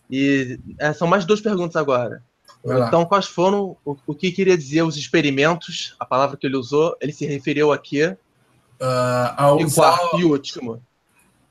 [0.09, 2.23] E é, são mais duas perguntas agora.
[2.63, 5.95] Então, quais foram o, o, que queria dizer os experimentos?
[5.99, 8.05] A palavra que ele usou, ele se referiu aqui.
[8.05, 10.81] Uh, e quarto e último.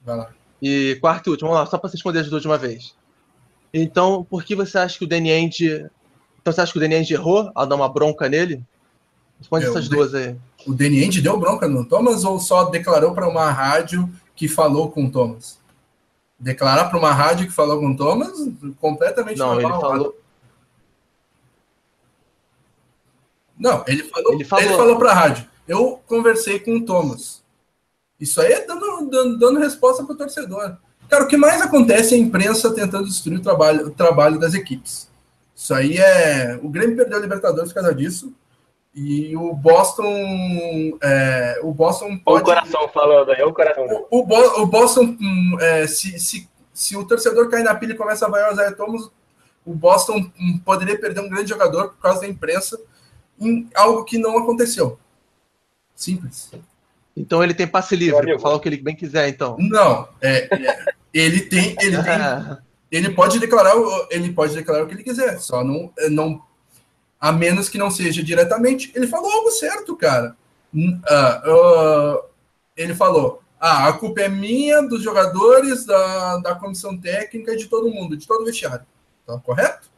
[0.02, 0.30] Vai lá.
[0.60, 2.94] E quarto e último, vamos lá, só para você responder as duas de uma vez.
[3.74, 5.86] Então, por que você acha que o Danny Ainge...
[6.40, 8.64] Então, você acha que o Danny Ainge errou ao dar uma bronca nele?
[9.42, 10.36] Responde é, essas duas aí.
[10.64, 14.90] O Danny Ainge deu bronca no Thomas ou só declarou para uma rádio que falou
[14.90, 15.58] com o Thomas?
[16.38, 18.32] Declarar para uma rádio que falou com o Thomas,
[18.80, 19.72] completamente Não, normal.
[19.72, 20.18] ele falou...
[23.58, 25.48] Não, ele falou, ele falou, ele falou para a rádio.
[25.66, 27.42] Eu conversei com o Thomas.
[28.18, 30.76] Isso aí é dando, dando, dando resposta para o torcedor.
[31.08, 34.54] Cara, o que mais acontece é a imprensa tentando destruir o trabalho, o trabalho das
[34.54, 35.08] equipes.
[35.54, 36.58] Isso aí é.
[36.62, 38.32] O Grêmio perdeu a Libertadores por causa disso.
[38.94, 40.98] E o Boston.
[41.02, 42.42] É, o Boston pode.
[42.42, 43.86] O coração falando aí, é o coração.
[44.10, 47.96] O, o, o Boston, hum, é, se, se, se o torcedor cair na pilha e
[47.96, 49.10] começa a vaiar o Zé Thomas,
[49.64, 52.78] o Boston hum, poderia perder um grande jogador por causa da imprensa
[53.40, 54.98] em algo que não aconteceu.
[55.94, 56.50] Simples.
[57.16, 59.56] Então ele tem passe livre para falar o que ele bem quiser, então.
[59.58, 62.58] Não, é, é ele tem, ele tem,
[62.90, 63.74] ele pode declarar,
[64.10, 66.42] ele pode declarar o que ele quiser, só não, não,
[67.22, 68.90] a menos que não seja diretamente.
[68.96, 70.36] Ele falou algo certo, cara.
[70.74, 72.24] Uh, uh,
[72.76, 77.88] ele falou, ah, a culpa é minha, dos jogadores, da, da comissão técnica, de todo
[77.88, 78.84] mundo, de todo o vestiário.
[79.24, 79.88] Tá correto?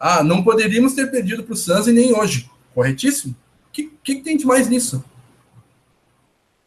[0.00, 2.50] Ah, não poderíamos ter perdido para o Suns e nem hoje.
[2.74, 3.36] Corretíssimo?
[3.68, 5.04] O que, que, que, tem de mais nisso?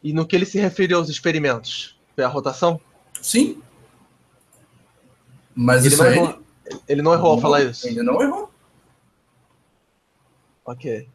[0.02, 1.98] E no que ele se referiu aos experimentos?
[2.14, 2.80] Foi a rotação?
[3.20, 3.60] Sim.
[5.54, 6.16] Mas ele isso não aí...
[6.16, 6.42] errou,
[6.88, 7.86] ele não errou ao falar isso.
[7.86, 8.47] Ele não errou.
[10.68, 11.08] Ok.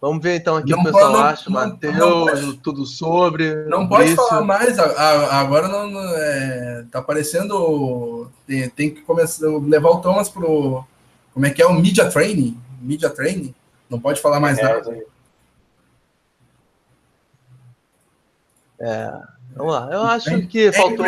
[0.00, 3.54] Vamos ver então aqui Não o pessoal pode- acha, Matheus, tudo sobre.
[3.66, 4.16] Não pode Maurício.
[4.16, 8.28] falar mais, a- a- agora não, não- é, tá parecendo.
[8.46, 10.84] Tem, tem que começar levar o Thomas pro.
[11.32, 11.66] Como é que é?
[11.66, 12.58] O Media Training?
[12.80, 13.54] Media Training?
[13.88, 14.98] Não pode falar mais É, nada.
[19.54, 19.88] Vamos lá.
[19.92, 21.06] Eu acho É- que é faltou.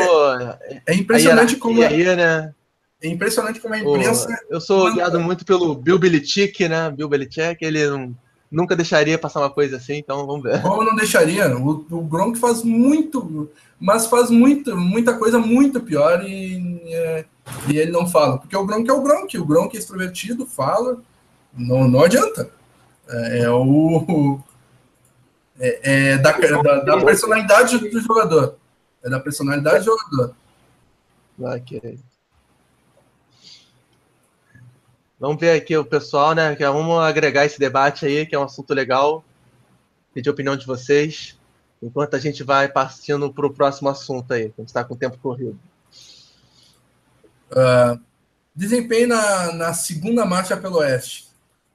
[0.86, 2.54] É impressionante a como aí, né?
[3.02, 4.28] É impressionante como a imprensa.
[4.48, 6.90] eu sou manda- guiado muito pelo Bill Belichick, né?
[6.90, 8.14] Bill Belichick, ele não-
[8.50, 10.62] nunca deixaria passar uma coisa assim, então vamos ver.
[10.62, 11.56] Como não deixaria?
[11.56, 13.50] O, o Gronk faz muito,
[13.80, 17.24] mas faz muito, muita coisa muito pior e, é,
[17.68, 18.38] e ele não fala.
[18.38, 20.98] Porque o Gronk é o Gronk, o Gronk é extrovertido, fala,
[21.52, 22.50] não, não adianta.
[23.08, 24.38] É, é o.
[25.58, 28.56] É, é da, da, da personalidade do jogador.
[29.04, 30.34] É da personalidade do jogador.
[31.40, 31.98] Ok.
[35.22, 36.56] Vamos ver aqui o pessoal, né?
[36.56, 39.24] Que vamos agregar esse debate aí, que é um assunto legal.
[40.12, 41.38] Pedir a opinião de vocês.
[41.80, 44.94] Enquanto a gente vai partindo para o próximo assunto aí, que a gente está com
[44.94, 45.56] o tempo corrido.
[47.54, 48.00] Ah,
[48.52, 51.28] desempenho na, na segunda marcha pelo Oeste.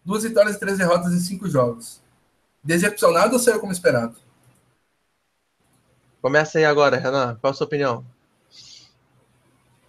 [0.03, 2.01] Duas vitórias e três derrotas em cinco jogos.
[2.61, 4.17] Decepcionado ou saiu como esperado?
[6.21, 7.37] Começa aí agora, Renan.
[7.39, 8.05] Qual a sua opinião?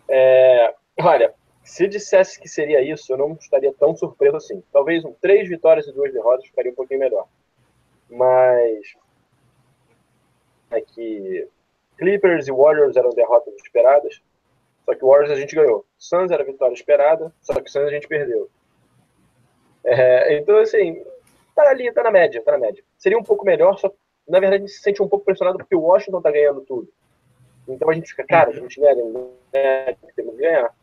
[0.09, 1.35] É, olha,
[1.69, 4.63] se dissesse que seria isso, eu não estaria tão surpreso assim.
[4.73, 7.29] Talvez um três vitórias e duas derrotas ficaria um pouquinho melhor.
[8.09, 8.95] Mas
[10.71, 11.47] é que
[11.99, 14.23] Clippers e Warriors eram derrotas esperadas,
[14.87, 15.85] só que Warriors a gente ganhou.
[15.99, 18.49] Suns era vitória esperada, só que Suns a gente perdeu.
[19.85, 21.05] É, então, assim,
[21.55, 22.83] tá ali, tá na média, tá na média.
[22.97, 23.97] Seria um pouco melhor, só que,
[24.27, 26.89] na verdade a gente se sente um pouco pressionado porque o Washington tá ganhando tudo.
[27.69, 28.95] Então a gente fica, cara, a gente ganha,
[29.53, 30.75] né, temos que ganhar.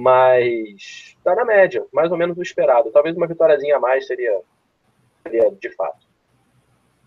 [0.00, 2.92] Mas tá na média, mais ou menos o esperado.
[2.92, 4.40] Talvez uma vitóriazinha a mais seria,
[5.24, 6.06] seria de fato.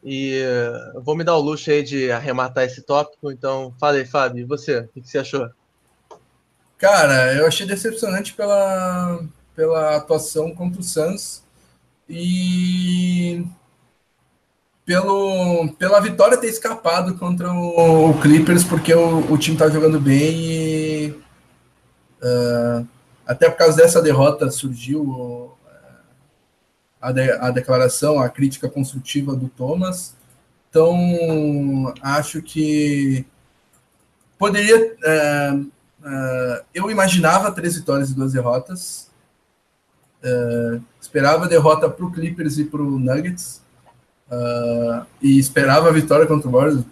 [0.03, 0.41] E
[0.93, 4.41] eu vou me dar o luxo aí de arrematar esse tópico, então fala aí, Fábio,
[4.41, 4.79] e você?
[4.79, 5.49] O que que você achou?
[6.77, 9.23] Cara, eu achei decepcionante pela,
[9.55, 11.45] pela atuação contra o Suns
[12.09, 13.45] e
[14.85, 19.97] pelo, pela vitória ter escapado contra o, o Clippers, porque o, o time tá jogando
[19.97, 20.80] bem e
[22.23, 22.83] ah,
[23.25, 25.55] até por causa dessa derrota surgiu
[27.01, 30.15] a, de- a declaração, a crítica construtiva do Thomas.
[30.69, 33.25] Então, acho que
[34.37, 34.95] poderia.
[35.03, 35.59] eh,
[36.03, 39.09] eh, eu imaginava três vitórias e duas derrotas.
[40.23, 43.61] Eh, esperava derrota para o Clippers e para o Nuggets.
[44.29, 46.85] Ah, e esperava a vitória contra o Warriors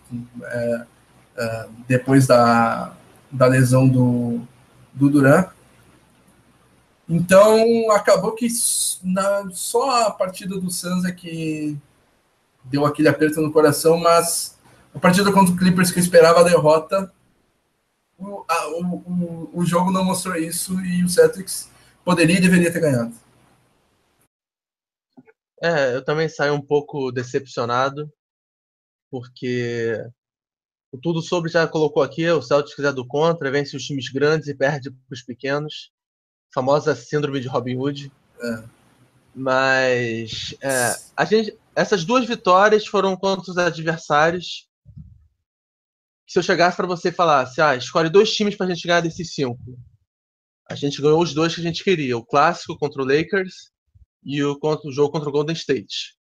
[1.88, 2.94] depois da,
[3.32, 4.42] da lesão do,
[5.00, 5.46] do Duran.
[7.08, 8.48] Então, acabou que
[9.04, 11.76] na- só a partida do Suns é que
[12.66, 14.60] deu aquele aperto no coração, mas
[14.94, 17.12] a partida contra o Clippers que eu esperava a derrota,
[18.18, 21.72] o, a- o, o, o jogo não mostrou isso e o Celtics
[22.04, 23.14] poderia e deveria ter ganhado.
[25.62, 28.12] É, eu também saio um pouco decepcionado,
[29.10, 29.98] porque
[30.92, 34.48] o Tudo Sobre já colocou aqui, o Celtics é do contra, vence os times grandes
[34.48, 35.92] e perde para os pequenos.
[36.54, 38.12] Famosa síndrome de Robin Hood.
[38.42, 38.64] É.
[39.36, 44.68] Mas é, a gente, essas duas vitórias foram contra os adversários.
[46.28, 49.02] Se eu chegasse para você e falasse, ah, escolhe dois times para a gente ganhar
[49.02, 49.60] desses cinco.
[50.68, 53.72] A gente ganhou os dois que a gente queria, o clássico contra o Lakers
[54.24, 56.16] e o, contra, o jogo contra o Golden State.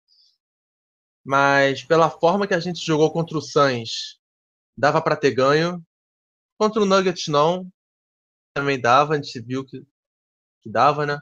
[1.24, 4.20] Mas pela forma que a gente jogou contra o Suns,
[4.78, 5.84] dava para ter ganho.
[6.58, 7.70] Contra o Nuggets não,
[8.54, 9.82] também dava, a gente viu que,
[10.62, 11.20] que dava, né?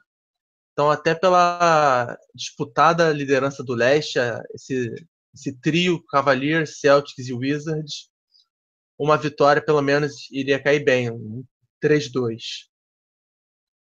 [0.74, 4.20] Então até pela disputada liderança do leste,
[4.54, 4.94] esse,
[5.34, 8.10] esse trio Cavaliers, Celtics e Wizards,
[8.98, 11.44] uma vitória pelo menos iria cair bem, um
[11.84, 12.70] 3-2.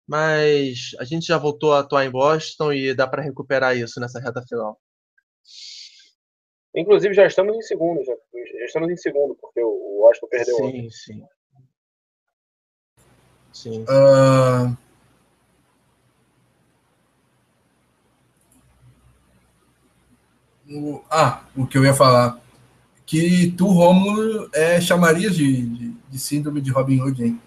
[0.07, 4.19] Mas a gente já voltou a atuar em Boston e dá para recuperar isso nessa
[4.19, 4.79] reta final.
[6.75, 10.89] Inclusive, já estamos em segundo, já, já estamos em segundo, porque o Washington perdeu ontem.
[10.89, 11.25] Sim, sim.
[13.51, 13.85] Sim.
[13.89, 14.75] Ah,
[20.69, 22.41] o, ah, o que eu ia falar.
[23.05, 27.41] que tu, Romulo, é, chamarias de, de, de síndrome de Robin Hood, hein?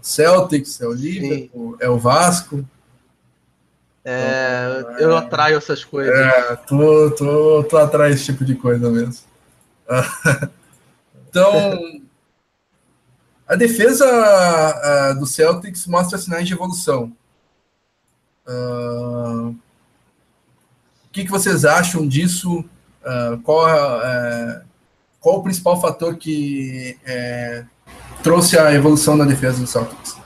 [0.00, 2.64] Celtics, é o Liverpool, é o Vasco.
[4.04, 6.14] É, então, eu atraio essas coisas.
[6.14, 9.14] É, tu, tu, tu atrai esse tipo de coisa mesmo.
[11.28, 12.00] então,
[13.46, 17.12] a defesa do Celtics mostra sinais de evolução.
[18.46, 22.60] Uh, o que, que vocês acham disso?
[23.04, 24.62] Uh, qual, uh,
[25.20, 27.66] qual o principal fator que uh,
[28.22, 30.19] trouxe a evolução na defesa do Celtics?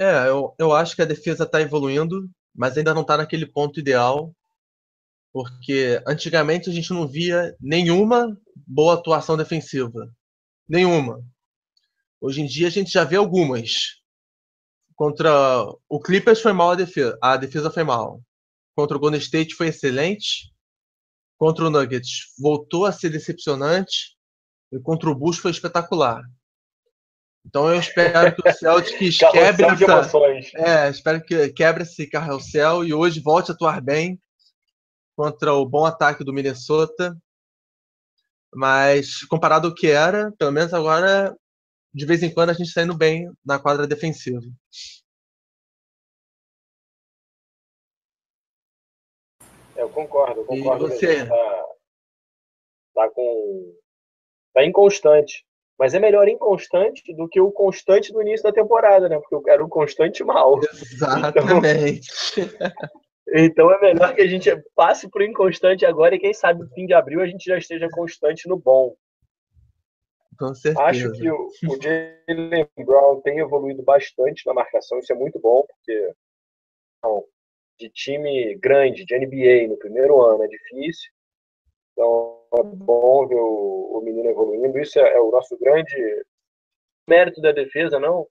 [0.00, 3.78] É, eu, eu acho que a defesa está evoluindo, mas ainda não está naquele ponto
[3.78, 4.34] ideal,
[5.30, 8.34] porque antigamente a gente não via nenhuma
[8.66, 10.10] boa atuação defensiva.
[10.66, 11.22] Nenhuma.
[12.18, 14.00] Hoje em dia a gente já vê algumas.
[14.96, 15.30] Contra
[15.86, 18.22] o Clippers foi mal a defesa, a defesa foi mal.
[18.74, 20.50] Contra o Golden State foi excelente.
[21.36, 24.16] Contra o Nuggets voltou a ser decepcionante.
[24.72, 26.22] E contra o Bulls foi espetacular.
[27.44, 30.10] Então eu espero que o Celtics quebre essa,
[30.54, 34.20] é, espero que quebre esse carrossel e hoje volte a atuar bem
[35.16, 37.16] contra o bom ataque do Minnesota.
[38.54, 41.36] Mas comparado ao que era, pelo menos agora
[41.92, 44.40] de vez em quando a gente está indo bem na quadra defensiva.
[49.76, 50.86] Eu concordo, eu concordo.
[50.86, 51.26] E você?
[51.26, 51.64] Tá,
[52.94, 53.76] tá com.
[54.52, 55.46] Tá inconstante.
[55.80, 59.18] Mas é melhor inconstante do que o constante do início da temporada, né?
[59.18, 60.60] Porque era um constante mal.
[60.62, 62.06] Exatamente.
[62.36, 62.70] Então,
[63.34, 66.68] então é melhor que a gente passe para o inconstante agora e quem sabe no
[66.68, 68.94] fim de abril a gente já esteja constante no bom.
[70.38, 70.84] Com certeza.
[70.84, 75.64] Acho que o, o Jalen Brown tem evoluído bastante na marcação, isso é muito bom,
[75.66, 76.12] porque
[77.02, 77.24] não,
[77.78, 81.10] de time grande, de NBA, no primeiro ano é difícil.
[81.92, 84.78] Então é bom ver o, o menino evoluindo.
[84.78, 86.24] Isso é, é, o nosso grande
[87.08, 88.26] mérito da defesa, não.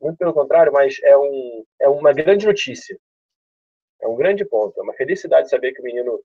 [0.00, 2.98] Muito pelo contrário, mas é, um, é uma grande notícia.
[4.00, 4.78] É um grande ponto.
[4.78, 6.20] É uma felicidade saber que o menino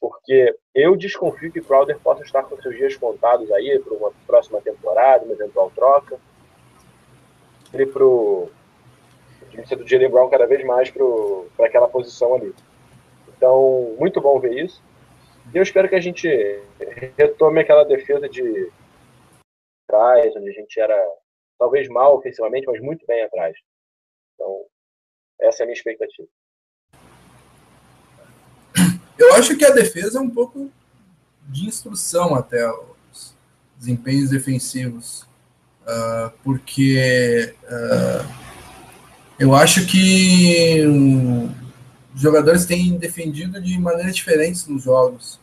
[0.00, 4.60] porque eu desconfio que Crowder possa estar com seus dias contados aí para uma próxima
[4.60, 6.18] temporada, uma eventual troca.
[7.72, 8.48] Ele pro
[9.50, 12.54] time do Jalen Brown cada vez mais para aquela posição ali.
[13.36, 14.82] Então, muito bom ver isso.
[15.54, 16.28] Eu espero que a gente
[17.16, 18.70] retome aquela defesa de
[19.86, 20.96] trás, onde a gente era
[21.58, 23.56] talvez mal ofensivamente, mas muito bem atrás.
[24.34, 24.64] Então,
[25.40, 26.28] essa é a minha expectativa.
[29.18, 30.70] Eu acho que a defesa é um pouco
[31.48, 33.34] de instrução até os
[33.76, 35.22] desempenhos defensivos,
[35.82, 38.48] uh, porque uh,
[39.38, 40.84] eu acho que
[42.18, 45.38] os jogadores têm defendido de maneiras diferentes nos jogos.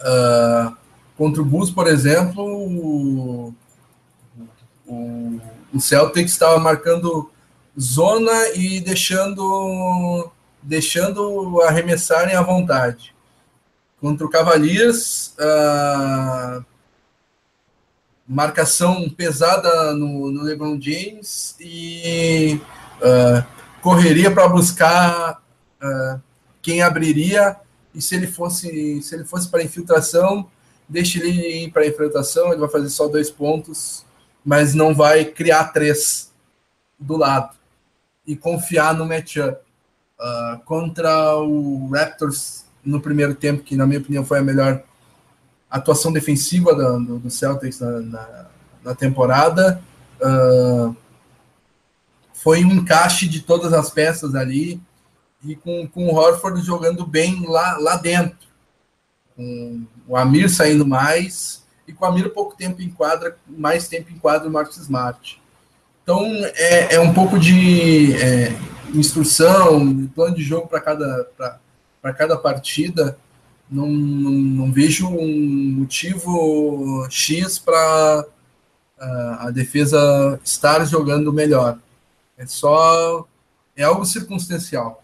[0.00, 0.76] Uh,
[1.16, 3.54] contra o Bulls, por exemplo, o,
[4.84, 5.40] o,
[5.72, 7.30] o Celtics estava marcando
[7.78, 10.28] zona e deixando
[10.60, 13.14] deixando arremessarem à vontade.
[14.00, 16.64] Contra o Cavaliers, uh,
[18.26, 22.60] marcação pesada no, no, LeBron James e
[23.00, 25.42] uh, correria para buscar
[25.82, 26.20] uh,
[26.62, 27.56] quem abriria
[27.94, 30.48] e se ele fosse se ele fosse para infiltração,
[30.88, 34.06] deixe ele ir para infiltração, ele vai fazer só dois pontos,
[34.44, 36.32] mas não vai criar três
[36.98, 37.54] do lado
[38.26, 39.58] e confiar no matchup
[40.20, 44.82] uh, contra o Raptors no primeiro tempo, que na minha opinião foi a melhor
[45.68, 48.46] atuação defensiva do, do Celtics na, na,
[48.84, 49.82] na temporada.
[50.20, 50.96] Uh,
[52.42, 54.80] foi um encaixe de todas as peças ali
[55.44, 58.48] e com, com o Horford jogando bem lá, lá dentro.
[59.36, 64.12] Com o Amir saindo mais e com o Amir pouco tempo em quadra, mais tempo
[64.12, 65.40] em quadra o Marcos Smart.
[66.02, 66.24] Então
[66.56, 68.56] é, é um pouco de é,
[68.92, 71.28] instrução, plano de jogo para cada,
[72.16, 73.16] cada partida,
[73.70, 78.26] não, não, não, vejo um motivo X para
[79.00, 81.78] uh, a defesa estar jogando melhor.
[82.42, 83.24] É só.
[83.76, 85.02] É algo circunstancial,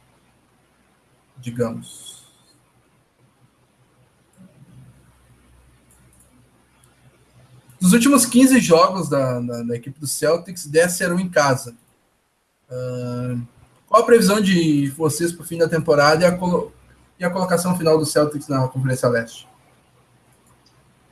[1.39, 2.27] digamos.
[7.81, 11.77] Dos últimos 15 jogos da, da, da equipe do Celtics, 10 eram em casa.
[12.69, 13.41] Uh,
[13.87, 16.39] qual a previsão de vocês para o fim da temporada e a,
[17.21, 19.49] e a colocação final do Celtics na Conferência Leste?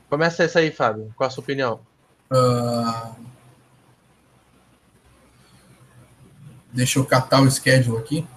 [0.09, 1.11] Começa essa aí, Fábio.
[1.15, 1.79] Qual a sua opinião?
[2.29, 3.26] Uh...
[6.77, 8.27] Deixa eu catar o schedule aqui.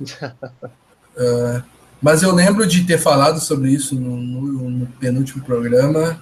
[0.00, 1.72] uh...
[2.00, 6.20] Mas eu lembro de ter falado sobre isso no, no, no penúltimo programa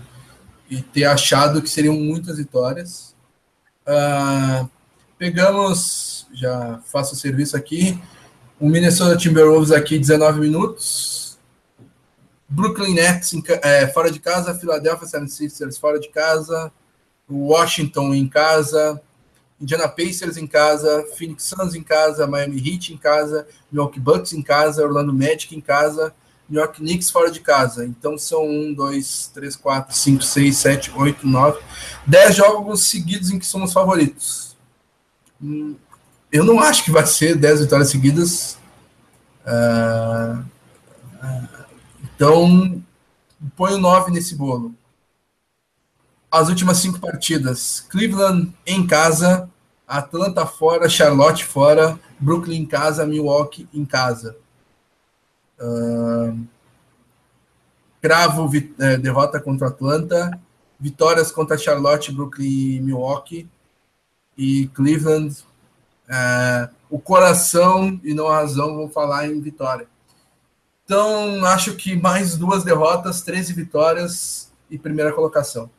[0.68, 3.14] e ter achado que seriam muitas vitórias.
[3.86, 4.68] Uh,
[5.18, 7.98] pegamos, já faço o serviço aqui,
[8.58, 11.38] o Minnesota Timberwolves aqui, 19 minutos.
[12.46, 16.70] Brooklyn Nets em, é, fora de casa, Philadelphia 76ers fora de casa,
[17.30, 19.00] Washington em casa,
[19.60, 24.32] Indiana Pacers em casa, Phoenix Suns em casa, Miami Heat em casa, New York Bucks
[24.32, 26.14] em casa, Orlando Magic em casa,
[26.48, 27.84] New York Knicks fora de casa.
[27.84, 31.60] Então são 1, 2, 3, 4, 5, 6, 7, 8, 9,
[32.06, 34.56] 10 jogos seguidos em que somos favoritos.
[35.42, 35.76] Hum,
[36.32, 38.58] eu não acho que vai ser 10 vitórias seguidas.
[39.44, 40.44] Uh,
[42.02, 42.82] então,
[43.56, 44.74] põe o 9 nesse bolo
[46.30, 49.50] as últimas cinco partidas: Cleveland em casa,
[49.86, 54.36] Atlanta fora, Charlotte fora, Brooklyn em casa, Milwaukee em casa.
[55.58, 56.46] Uh,
[58.00, 60.38] cravo é, derrota contra Atlanta,
[60.78, 63.48] vitórias contra Charlotte, Brooklyn e Milwaukee.
[64.38, 65.36] E Cleveland,
[66.08, 69.86] é, o coração e não a razão vão falar em vitória.
[70.84, 75.70] Então, acho que mais duas derrotas, 13 vitórias e primeira colocação.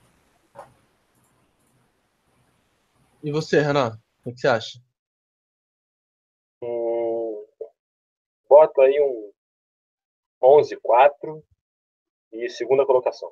[3.24, 4.00] E você, Renan?
[4.26, 4.80] O que você acha?
[6.64, 7.46] Hum,
[8.50, 9.32] boto aí um
[10.42, 11.44] 11-4
[12.32, 13.32] e segunda colocação.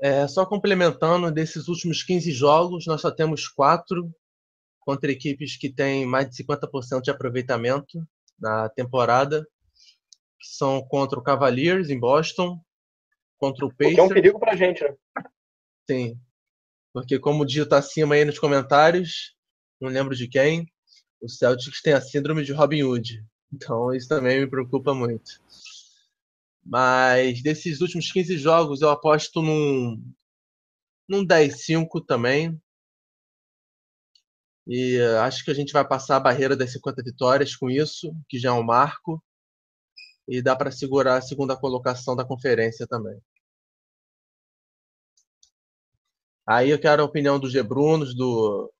[0.00, 4.14] É, só complementando, desses últimos 15 jogos, nós só temos quatro
[4.78, 8.06] contra equipes que têm mais de 50% de aproveitamento
[8.38, 9.44] na temporada,
[10.38, 12.60] que são contra o Cavaliers em Boston,
[13.36, 13.94] contra o Pacers.
[13.96, 14.96] Que é um perigo pra gente, né?
[15.90, 16.20] Sim,
[16.92, 19.34] porque como dito acima aí nos comentários,
[19.80, 20.66] não lembro de quem,
[21.20, 23.24] o Celtics tem a síndrome de Robin Hood.
[23.52, 25.40] Então isso também me preocupa muito.
[26.64, 30.02] Mas desses últimos 15 jogos eu aposto num,
[31.08, 32.60] num 10-5 também.
[34.66, 38.38] E acho que a gente vai passar a barreira das 50 vitórias com isso, que
[38.38, 39.22] já é um marco.
[40.28, 43.18] E dá para segurar a segunda colocação da conferência também.
[46.48, 48.72] Aí eu quero a opinião dos Gebrunos, do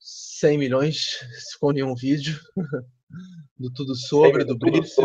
[0.00, 2.36] 100 milhões, se for nenhum vídeo,
[3.56, 5.00] do Tudo Sobre, do Brice.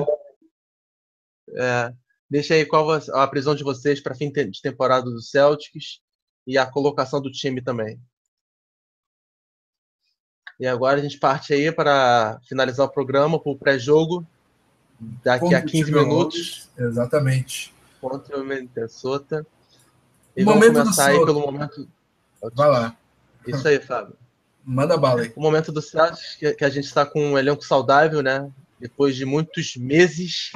[1.58, 1.94] É,
[2.28, 6.02] deixa aí qual a prisão de vocês para fim de temporada do Celtics
[6.48, 8.02] e a colocação do time também.
[10.60, 14.26] E agora a gente parte aí para finalizar o programa para o pré-jogo
[15.24, 16.70] daqui a 15 minutos.
[16.76, 17.76] Exatamente.
[18.02, 19.46] Contra o Minnesota.
[20.36, 21.88] E o vamos começar aí pelo momento.
[22.54, 22.98] Vai lá.
[23.48, 24.16] Isso aí, Fábio.
[24.64, 25.34] Manda bala aí.
[25.36, 28.52] O momento do Celtics, que, a gente está com um elenco saudável, né?
[28.80, 30.52] Depois de muitos meses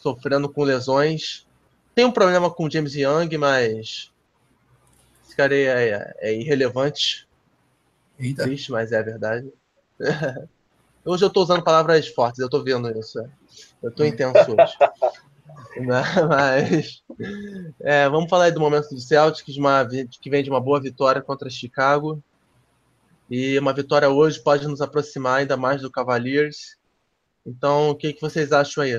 [0.00, 1.46] sofrendo com lesões.
[1.94, 4.12] Tem um problema com o James Young, mas
[5.26, 7.28] esse cara é, é, é irrelevante.
[8.18, 8.44] Eita.
[8.44, 9.52] Triste, mas é a verdade.
[11.04, 13.18] hoje eu estou usando palavras fortes, eu estou vendo isso.
[13.18, 13.28] É.
[13.82, 14.76] Eu estou intenso hoje.
[16.28, 17.02] Mas
[17.80, 19.86] é, vamos falar aí do momento do Celtics, uma,
[20.20, 22.22] que vem de uma boa vitória contra Chicago.
[23.30, 26.76] E uma vitória hoje pode nos aproximar ainda mais do Cavaliers.
[27.46, 28.94] Então, o que, que vocês acham aí?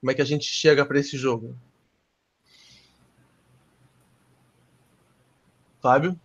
[0.00, 1.56] Como é que a gente chega para esse jogo?
[5.80, 6.18] Fábio?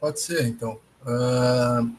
[0.00, 0.80] Pode ser, então.
[1.02, 1.94] Uh...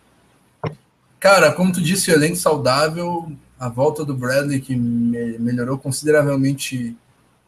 [1.19, 3.31] Cara, como tu disse, elenco saudável,
[3.61, 6.97] a volta do Bradley, que me melhorou consideravelmente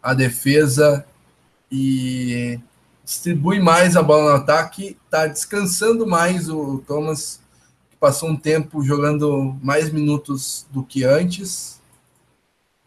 [0.01, 1.03] a defesa
[1.71, 2.59] e
[3.03, 7.41] distribui mais a bola no ataque, está descansando mais o Thomas,
[7.89, 11.81] que passou um tempo jogando mais minutos do que antes.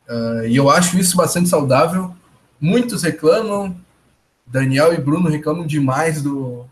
[0.09, 2.15] Uh, e eu acho isso bastante saudável.
[2.61, 3.77] Muitos reclamam,
[4.47, 6.65] Daniel e Bruno reclamam demais do,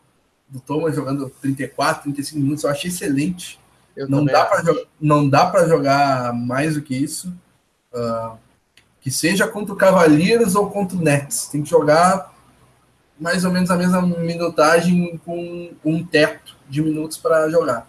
[0.48, 2.62] do Thomas jogando 34, 35 minutos.
[2.62, 3.58] Eu achei excelente.
[3.96, 4.62] Eu não, dá pra
[5.00, 7.32] não dá para jogar mais do que isso.
[7.92, 8.36] Uh,
[9.00, 11.46] que seja contra o Cavaliers ou contra o Nets.
[11.48, 12.34] Tem que jogar
[13.20, 17.86] mais ou menos a mesma minutagem com um teto de minutos para jogar.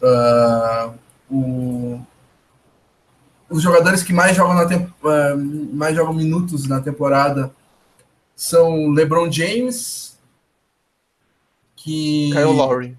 [0.00, 0.94] Uh,
[1.30, 2.00] o,
[3.48, 7.50] os jogadores que mais jogam, na temp, uh, mais jogam minutos na temporada
[8.34, 10.18] são LeBron James,
[11.74, 12.96] que Kyle Lowry.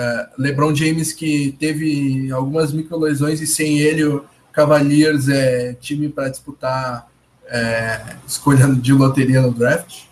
[0.00, 6.28] É, LeBron James que teve algumas microlesões e sem ele o Cavaliers é time para
[6.28, 7.10] disputar
[7.46, 10.04] é, escolha de loteria no draft.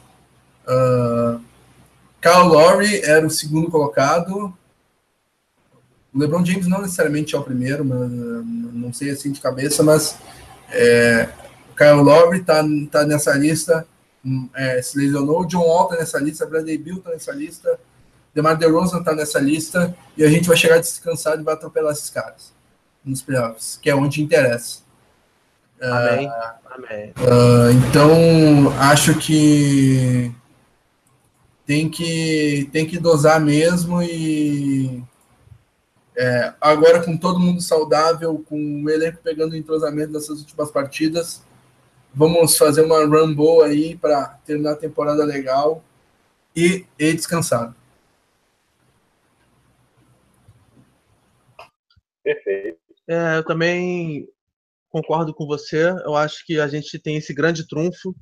[0.66, 1.41] Uh,
[2.20, 4.53] Kyle Lowry era o segundo colocado.
[6.12, 10.18] O LeBron James não necessariamente é o primeiro, mas, não sei assim de cabeça, mas
[10.70, 11.28] é,
[11.76, 13.87] Kyle Lowry está tá nessa lista,
[14.24, 17.78] hum, é, se lesionou, John Wall está nessa lista, Bradley Bill está nessa lista,
[18.37, 22.11] DeMar DeRozan está nessa lista, e a gente vai chegar descansado e vai atropelar esses
[22.11, 22.53] caras
[23.03, 24.80] nos playoffs, que é onde interessa.
[25.80, 26.28] Amém.
[26.28, 26.32] Uh,
[26.70, 27.14] Amém.
[27.16, 30.30] Uh, então, acho que
[31.64, 35.03] tem que tem que dosar mesmo e
[36.14, 41.43] é, agora com todo mundo saudável, com o elenco pegando o entrosamento dessas últimas partidas,
[42.14, 45.82] vamos fazer uma run boa aí para terminar a temporada legal
[46.55, 47.74] e, e descansado.
[52.26, 52.80] Perfeito.
[53.06, 54.28] É, eu também
[54.88, 55.90] concordo com você.
[56.04, 58.16] Eu acho que a gente tem esse grande trunfo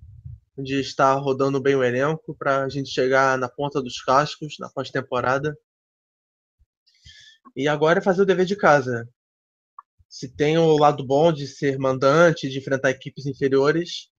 [0.59, 4.69] de estar rodando bem o elenco para a gente chegar na ponta dos cascos na
[4.69, 5.57] pós-temporada.
[7.57, 9.09] E agora é fazer o dever de casa.
[10.07, 14.11] Se tem o lado bom de ser mandante, de enfrentar equipes inferiores,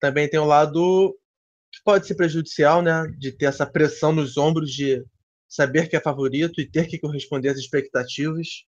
[0.00, 1.16] também tem o lado
[1.70, 3.06] que pode ser prejudicial, né?
[3.16, 5.04] De ter essa pressão nos ombros de
[5.48, 8.68] saber que é favorito e ter que corresponder às expectativas.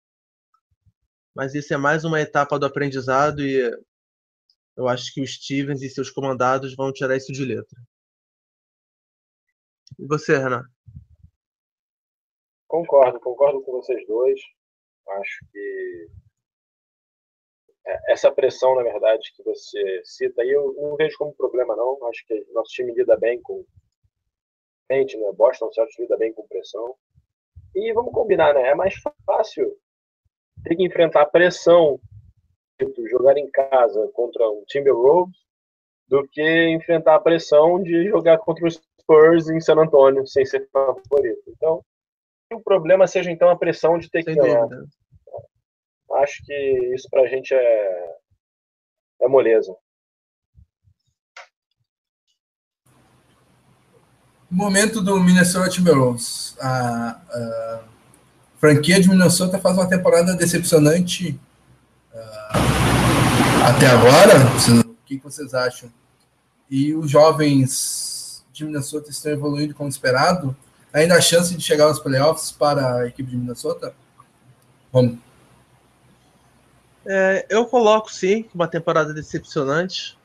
[1.35, 3.59] Mas isso é mais uma etapa do aprendizado e
[4.75, 7.79] eu acho que o Stevens e seus comandados vão tirar isso de letra.
[9.97, 10.63] E você, Renan?
[12.67, 14.39] Concordo, concordo com vocês dois.
[15.07, 16.09] Acho que
[18.07, 22.03] essa pressão, na verdade, que você cita aí, eu não vejo como problema, não.
[22.07, 23.65] Acho que nosso time lida bem com.
[24.91, 25.31] Gente, né?
[25.33, 26.95] Boston Celtics lida bem com pressão.
[27.75, 28.69] E vamos combinar, né?
[28.69, 29.77] É mais fácil
[30.63, 31.99] ter que enfrentar a pressão
[32.79, 35.37] de jogar em casa contra um Timberwolves
[36.07, 40.67] do que enfrentar a pressão de jogar contra os Spurs em San Antonio sem ser
[40.71, 41.43] favorito.
[41.47, 41.83] Então,
[42.51, 44.67] o problema seja então a pressão de ter que ganhar.
[46.15, 46.53] Acho que
[46.93, 48.15] isso pra gente é,
[49.21, 49.75] é moleza.
[54.49, 56.55] Momento do Minnesota Timberwolves.
[56.59, 57.83] A, a,
[58.63, 61.37] franquia de Minnesota faz uma temporada decepcionante
[62.13, 62.57] uh,
[63.67, 64.39] até agora.
[64.87, 65.91] O que vocês acham?
[66.71, 70.55] E os jovens de Minnesota estão evoluindo como esperado?
[70.93, 73.93] ainda a chance de chegar aos playoffs para a equipe de Minnesota?
[74.93, 75.17] Vamos.
[77.05, 80.17] É, eu coloco sim uma temporada decepcionante.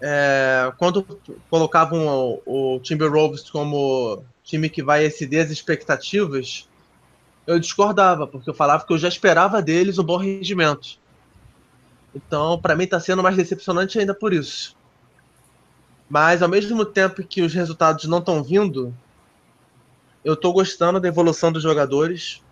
[0.00, 1.02] É, quando
[1.50, 6.66] colocavam o, o Timberwolves como time que vai exceder as expectativas,
[7.46, 10.98] eu discordava, porque eu falava que eu já esperava deles um bom rendimento.
[12.14, 14.76] Então, para mim, está sendo mais decepcionante ainda por isso.
[16.08, 18.94] Mas, ao mesmo tempo que os resultados não estão vindo,
[20.24, 22.42] eu estou gostando da evolução dos jogadores.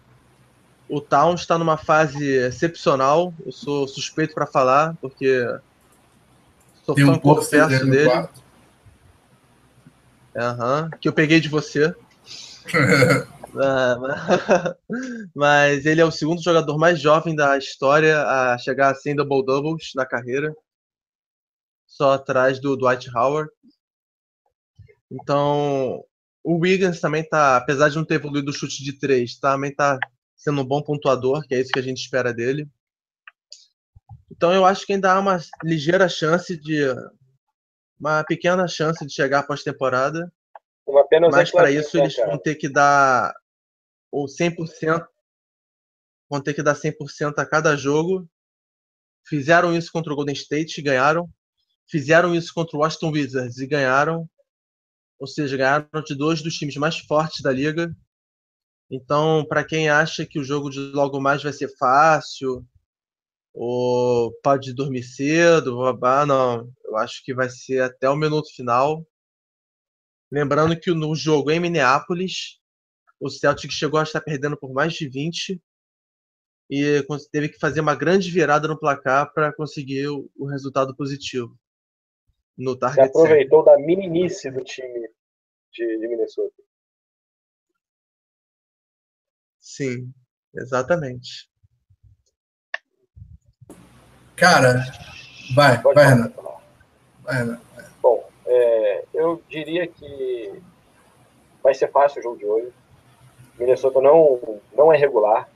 [0.89, 3.33] O Town está numa fase excepcional.
[3.45, 5.45] Eu sou suspeito para falar, porque
[6.85, 8.29] sou Tem um confesso dele.
[10.37, 11.95] Uhum, que eu peguei de você.
[15.35, 19.93] Mas ele é o segundo jogador mais jovem da história a chegar a 100 double-doubles
[19.95, 20.55] na carreira.
[21.87, 23.51] Só atrás do Dwight Howard.
[25.11, 26.05] Então,
[26.43, 29.99] o Wiggins também tá, apesar de não ter evoluído o chute de três, também tá
[30.37, 32.69] sendo um bom pontuador, que é isso que a gente espera dele.
[34.31, 36.85] Então eu acho que ainda há uma ligeira chance de
[37.99, 40.31] uma pequena chance de chegar pós-temporada.
[41.31, 43.33] Mas para isso eles vão ter que dar
[44.23, 45.07] o 100%,
[46.31, 48.29] vão ter que dar 100% a cada jogo.
[49.27, 51.29] Fizeram isso contra o Golden State e ganharam.
[51.89, 54.29] Fizeram isso contra o Washington Wizards e ganharam
[55.19, 57.95] ou seja, ganharam de dois dos times mais fortes da liga.
[58.91, 62.63] Então, para quem acha que o jogo de logo mais vai ser fácil,
[63.53, 66.71] ou pode dormir cedo, babá, não.
[66.85, 69.07] Eu acho que vai ser até o minuto final.
[70.31, 72.61] Lembrando que no jogo em Minneapolis,
[73.25, 75.59] o Celtic chegou a estar perdendo por mais de 20
[76.71, 81.59] e teve que fazer uma grande virada no placar para conseguir o resultado positivo
[82.57, 83.11] no target.
[83.11, 85.09] Você aproveitou da meninice do time
[85.73, 86.55] de, de Minnesota.
[89.59, 90.13] Sim,
[90.55, 91.51] exatamente.
[94.37, 94.85] Cara,
[95.55, 96.43] vai, Pode vai, Renato.
[97.23, 97.91] Vai.
[98.03, 100.63] Bom, é, eu diria que
[101.63, 102.84] vai ser fácil o jogo de hoje.
[103.59, 105.49] Minnesota não, não é regular,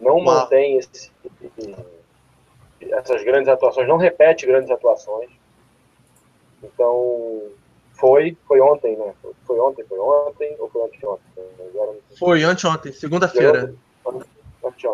[0.00, 1.10] não mantém esse,
[2.80, 5.30] essas grandes atuações, não repete grandes atuações.
[6.62, 7.42] Então,
[7.92, 9.14] foi, foi ontem, né?
[9.44, 11.44] Foi ontem, foi ontem, ou foi anteontem?
[11.68, 13.74] Agora foi anteontem, segunda-feira.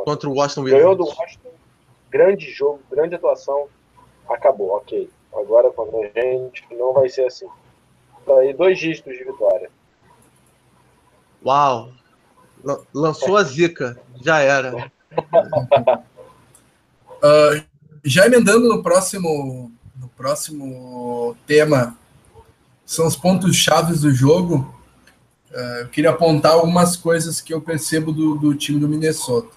[0.05, 0.85] Contra o Washington Wizards.
[0.85, 1.51] Ganhou do Washington,
[2.11, 3.69] grande jogo, grande atuação,
[4.29, 5.11] acabou, ok.
[5.33, 7.49] Agora contra a gente não vai ser assim.
[8.23, 9.71] Então, aí, dois dígitos de vitória.
[11.45, 11.91] Uau!
[12.93, 14.91] Lançou a zica, já era.
[17.23, 17.65] uh,
[18.05, 21.97] já emendando no próximo, no próximo tema,
[22.85, 24.75] são os pontos chaves do jogo.
[25.51, 29.49] Uh, eu queria apontar algumas coisas que eu percebo do, do time do Minnesota.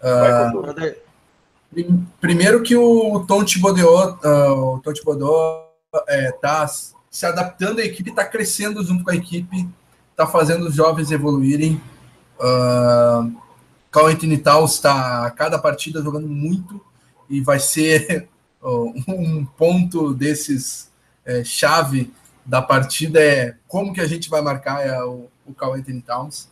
[0.00, 0.94] Uh,
[2.20, 5.68] primeiro que o Tom Thibodeau, uh, o Tom Thibodeau
[6.06, 6.66] é, tá
[7.10, 9.68] se adaptando à equipe, está crescendo junto com a equipe,
[10.10, 11.80] está fazendo os jovens evoluírem.
[12.40, 13.36] Uh,
[14.06, 16.80] Anthony Towns está a cada partida jogando muito
[17.28, 18.28] e vai ser
[18.62, 20.90] um ponto desses
[21.24, 22.12] é, chave
[22.44, 26.48] da partida é como que a gente vai marcar é, o, o Carl Anthony Towns.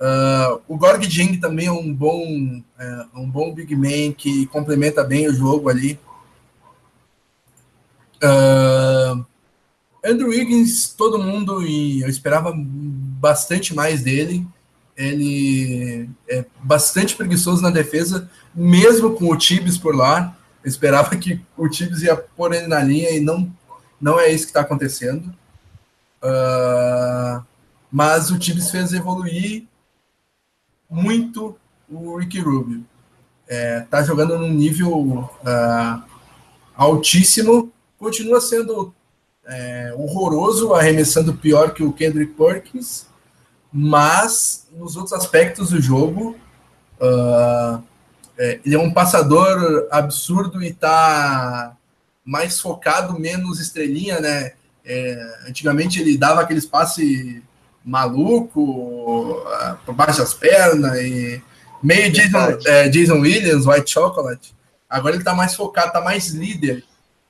[0.00, 5.02] Uh, o Gorg Jing também é um bom, é, um bom big man que complementa
[5.04, 5.98] bem o jogo ali.
[8.22, 9.26] Uh,
[10.04, 14.46] Andrew Wiggins, todo mundo, e eu esperava bastante mais dele.
[14.98, 20.36] Ele é bastante preguiçoso na defesa, mesmo com o Tibbs por lá.
[20.62, 23.50] Eu esperava que o Tibbs ia pôr ele na linha e não
[24.00, 25.32] não é isso que está acontecendo.
[26.22, 27.42] Uh,
[27.90, 29.64] mas o Tibbs fez evoluir
[30.90, 31.56] muito
[31.88, 32.84] o Ricky Rubio.
[33.46, 36.02] É, tá jogando num nível uh,
[36.76, 38.94] altíssimo, continua sendo
[39.46, 43.06] é, horroroso, arremessando pior que o Kendrick Perkins,
[43.80, 46.36] mas nos outros aspectos do jogo,
[47.00, 47.80] uh,
[48.36, 51.76] é, ele é um passador absurdo e está
[52.24, 54.52] mais focado, menos estrelinha, né?
[54.84, 57.00] É, antigamente ele dava aquele espaço
[57.84, 59.44] maluco,
[59.86, 61.40] por baixo das pernas, e
[61.80, 64.54] meio Jason, é, Jason, Williams, White Chocolate.
[64.90, 66.82] Agora ele está mais focado, está mais líder.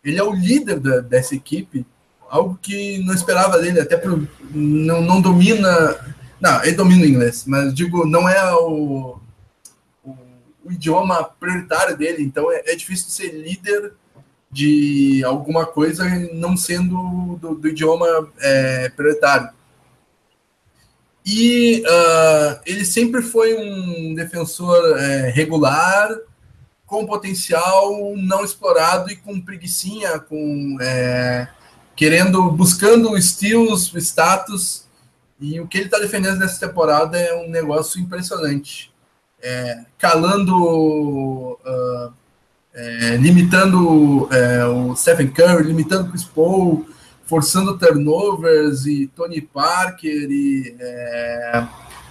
[0.03, 1.85] Ele é o líder da, dessa equipe,
[2.31, 6.08] algo que não esperava dele, até pro, não, não domina.
[6.41, 9.19] Não, ele domina o inglês, mas digo, não é o,
[10.05, 10.17] o,
[10.65, 13.93] o idioma prioritário dele, então é, é difícil ser líder
[14.51, 18.07] de alguma coisa não sendo do, do idioma
[18.41, 19.51] é, prioritário.
[21.31, 26.09] E uh, ele sempre foi um defensor é, regular,
[26.87, 31.47] com potencial não explorado e com preguiçinha, com é,
[31.95, 34.88] querendo, buscando estilos, status.
[35.41, 38.93] E o que ele está defendendo nessa temporada é um negócio impressionante.
[39.41, 42.13] É, calando uh,
[42.75, 46.87] é, limitando é, o Stephen Curry, limitando o Chris Paul,
[47.25, 51.51] forçando turnovers e Tony Parker e é,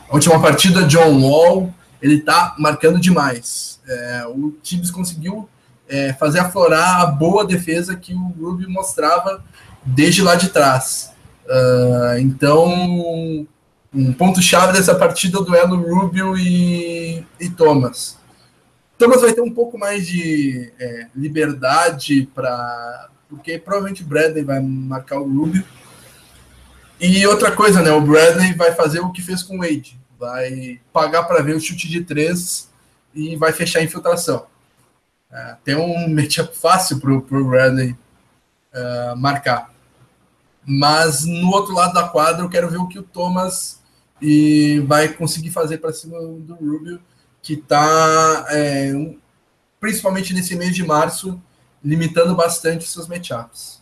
[0.09, 3.79] a última partida John Wall, ele tá marcando demais.
[3.87, 5.49] É, o Tibbs conseguiu
[5.87, 9.43] é, fazer aflorar a boa defesa que o Ruby mostrava
[9.83, 11.11] desde lá de trás.
[11.47, 13.47] Uh, então,
[13.93, 18.17] um ponto-chave dessa partida é o duelo Rubio e, e Thomas.
[18.97, 23.09] Thomas vai ter um pouco mais de é, liberdade para.
[23.29, 25.63] Porque provavelmente o Bradley vai marcar o Rubio.
[26.99, 27.91] E outra coisa, né?
[27.91, 29.99] O Bradley vai fazer o que fez com o Wade.
[30.19, 32.69] Vai pagar para ver o chute de três
[33.13, 34.47] e vai fechar a infiltração.
[35.31, 37.95] É, tem um matchup fácil para o Bradley
[38.73, 39.71] uh, marcar.
[40.69, 43.81] Mas no outro lado da quadra, eu quero ver o que o Thomas
[44.21, 47.01] e vai conseguir fazer para cima do Rubio
[47.41, 49.17] que está, é, um,
[49.79, 51.41] principalmente nesse mês de março,
[51.81, 53.81] limitando bastante seus matchups.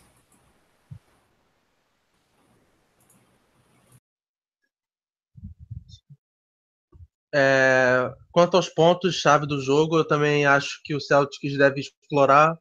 [7.34, 12.56] É, quanto aos pontos-chave do jogo, eu também acho que o Celtics deve explorar.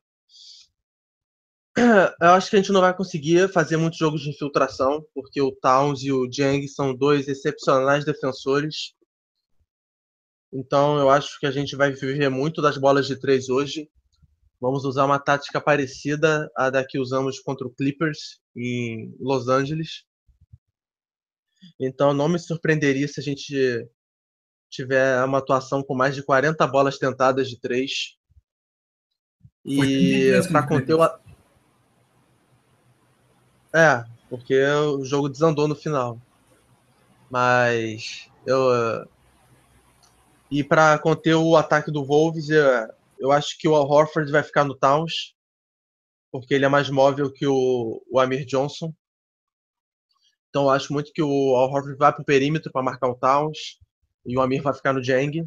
[2.21, 5.51] Eu acho que a gente não vai conseguir fazer muitos jogos de infiltração, porque o
[5.51, 8.93] Towns e o Jang são dois excepcionais defensores.
[10.53, 13.89] Então eu acho que a gente vai viver muito das bolas de três hoje.
[14.61, 20.05] Vamos usar uma tática parecida à da que usamos contra o Clippers em Los Angeles.
[21.77, 23.85] Então não me surpreenderia se a gente
[24.69, 28.15] tiver uma atuação com mais de 40 bolas tentadas de três.
[29.65, 31.24] E para conter o.
[33.75, 36.17] É, porque o jogo desandou no final.
[37.29, 39.05] Mas eu
[40.49, 42.47] e para conter o ataque do Wolves,
[43.19, 45.33] eu acho que o Al Horford vai ficar no Towns,
[46.31, 48.93] porque ele é mais móvel que o, o Amir Johnson.
[50.47, 53.15] Então eu acho muito que o Al Horford vai para o perímetro para marcar o
[53.15, 53.77] Towns
[54.25, 55.45] e o Amir vai ficar no Jang.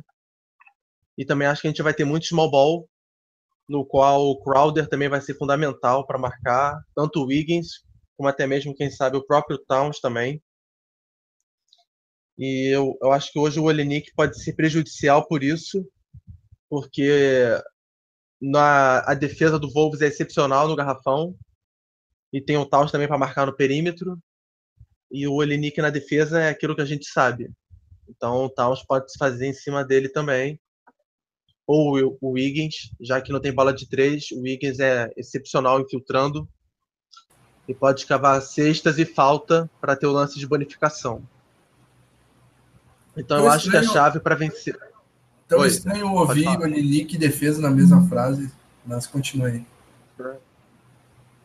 [1.17, 2.89] E também acho que a gente vai ter muito small ball,
[3.67, 7.88] no qual o Crowder também vai ser fundamental para marcar, tanto o Wiggins,
[8.19, 10.43] como até mesmo, quem sabe, o próprio Towns também.
[12.37, 15.89] E eu, eu acho que hoje o Olenik pode ser prejudicial por isso,
[16.69, 17.47] porque
[18.41, 21.37] na, a defesa do Wolves é excepcional no garrafão,
[22.33, 24.19] e tem o Towns também para marcar no perímetro,
[25.11, 27.49] e o Olenik na defesa é aquilo que a gente sabe.
[28.09, 30.61] Então o Towns pode se fazer em cima dele também.
[31.67, 36.49] Ou o Wiggins, já que não tem bola de três, o Wiggins é excepcional infiltrando
[37.69, 41.23] e pode cavar cestas e falta para ter o lance de bonificação.
[43.15, 44.79] Então eu, eu acho que a chave para vencer.
[45.47, 48.51] Então Oi, estranho ouvir o Lilique e defesa na mesma frase,
[48.87, 49.67] mas continue aí.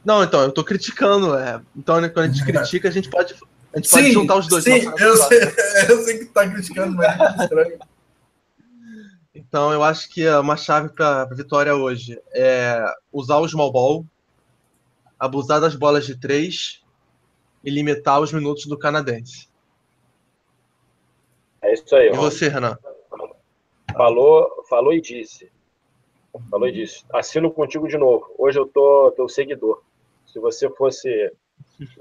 [0.04, 1.36] Não, então, eu tô criticando.
[1.36, 1.62] É.
[1.76, 3.36] Então, quando a gente critica, a gente pode,
[3.74, 4.64] a gente sim, pode juntar os dois.
[4.64, 5.40] Sim, eu sei,
[5.90, 7.80] eu sei que tá criticando, mas é estranho.
[9.34, 14.06] Então, eu acho que uma chave para a vitória hoje é usar o small ball,
[15.20, 16.84] abusar das bolas de três
[17.64, 19.48] e limitar os minutos do canadense.
[21.62, 22.10] É isso aí.
[22.10, 22.78] E você, Renan?
[23.94, 25.52] Falou, falou e disse.
[26.50, 27.06] Falou e disse.
[27.14, 28.34] Assino contigo de novo.
[28.38, 29.82] Hoje eu tô teu seguidor.
[30.26, 31.32] Se você fosse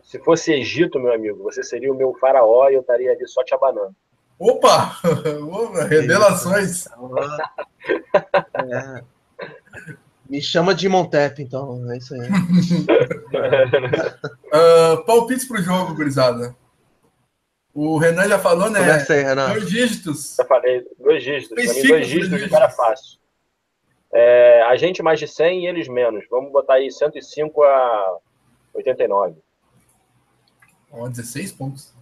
[0.02, 3.42] se fosse Egito, meu amigo, você seria o meu faraó e eu estaria ali só
[3.42, 3.94] te abanando.
[4.38, 4.96] Opa!
[5.88, 6.86] Revelações!
[8.54, 9.02] É.
[10.28, 11.90] Me chama de Montep, então.
[11.92, 12.28] É isso aí.
[14.52, 16.56] uh, palpites pro jogo, gurizada.
[17.74, 18.80] O Renan já falou, né?
[18.80, 19.50] Começa aí, Renan.
[19.50, 20.36] Dois dígitos.
[20.36, 21.56] Já falei, dois dígitos.
[21.56, 23.18] Mim, dois dígitos, cara fácil.
[24.12, 26.24] É, a gente mais de 100 e eles menos.
[26.30, 28.18] Vamos botar aí 105 a
[28.74, 29.36] 89.
[30.90, 31.94] Ó, 16 pontos.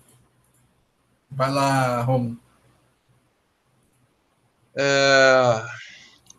[1.30, 2.36] Vai lá, Romo.
[4.74, 5.62] É...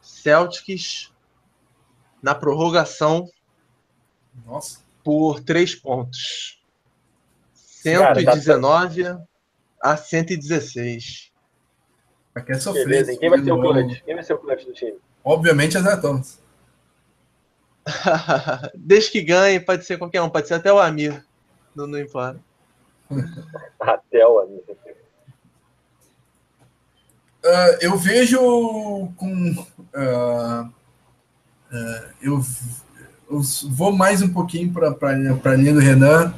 [0.02, 1.12] Celtics
[2.22, 3.30] na prorrogação.
[4.46, 4.80] Nossa.
[5.04, 6.62] Por 3 pontos.
[7.54, 9.18] 119 Cara,
[9.80, 9.92] tá...
[9.92, 11.32] a 116.
[12.46, 12.86] Quer sofrer.
[12.86, 14.02] Beleza, quem vai ser o clutch?
[14.04, 14.98] Quem vai ser o clutch do time?
[15.24, 16.42] Obviamente as Thomas.
[18.76, 21.26] Desde que ganhe, pode ser qualquer um, pode ser até o Amir.
[21.76, 22.40] Não, não importa.
[23.80, 24.62] até o Amir.
[27.44, 28.40] Uh, eu vejo
[29.18, 29.66] com.
[29.96, 30.72] Uh,
[32.22, 32.44] eu,
[33.30, 36.34] eu, vou mais um pouquinho para a linha do Renan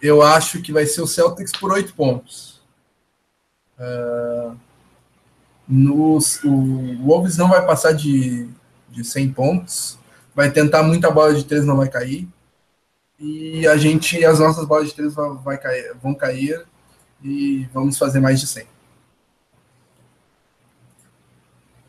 [0.00, 2.60] eu acho que vai ser o Celtics por oito pontos.
[3.78, 4.56] Uh,
[5.68, 8.48] nos, o Wolves não vai passar de,
[8.88, 9.98] de 100 pontos,
[10.34, 12.28] vai tentar muita bola de três, não vai cair.
[13.18, 16.66] E a gente, as nossas bolas de três vai, vai cair, vão cair
[17.22, 18.66] e vamos fazer mais de 100.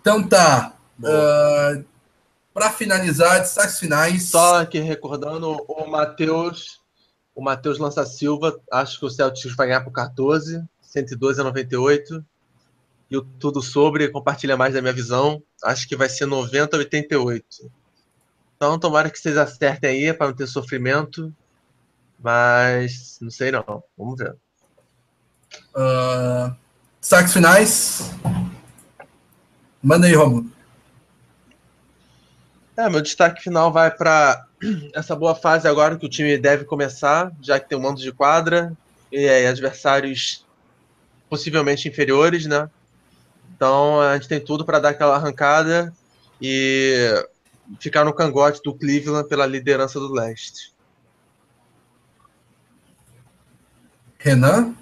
[0.02, 0.74] Então tá.
[1.00, 1.84] Uh,
[2.62, 4.30] Para finalizar, destaques finais.
[4.30, 6.80] Só aqui recordando, o Matheus
[7.34, 12.24] o Matheus Lança Silva, acho que o Celtics vai ganhar por 14, 112 a 98.
[13.10, 16.80] E o Tudo Sobre compartilha mais da minha visão, acho que vai ser 90 a
[16.82, 17.72] 88.
[18.56, 21.34] Então, tomara que vocês acertem aí para não ter sofrimento.
[22.20, 23.84] Mas não sei não.
[23.98, 24.36] Vamos ver.
[25.76, 26.56] Uh,
[27.00, 28.12] destaques finais.
[29.82, 30.61] Manda aí, Romulo.
[32.82, 34.44] É, meu destaque final vai para
[34.96, 38.12] essa boa fase agora que o time deve começar, já que tem um mando de
[38.12, 38.76] quadra
[39.12, 40.48] e é, adversários
[41.30, 42.68] possivelmente inferiores, né?
[43.56, 45.94] Então a gente tem tudo para dar aquela arrancada
[46.42, 47.24] e
[47.80, 50.74] ficar no cangote do Cleveland pela liderança do leste.
[54.18, 54.76] Renan?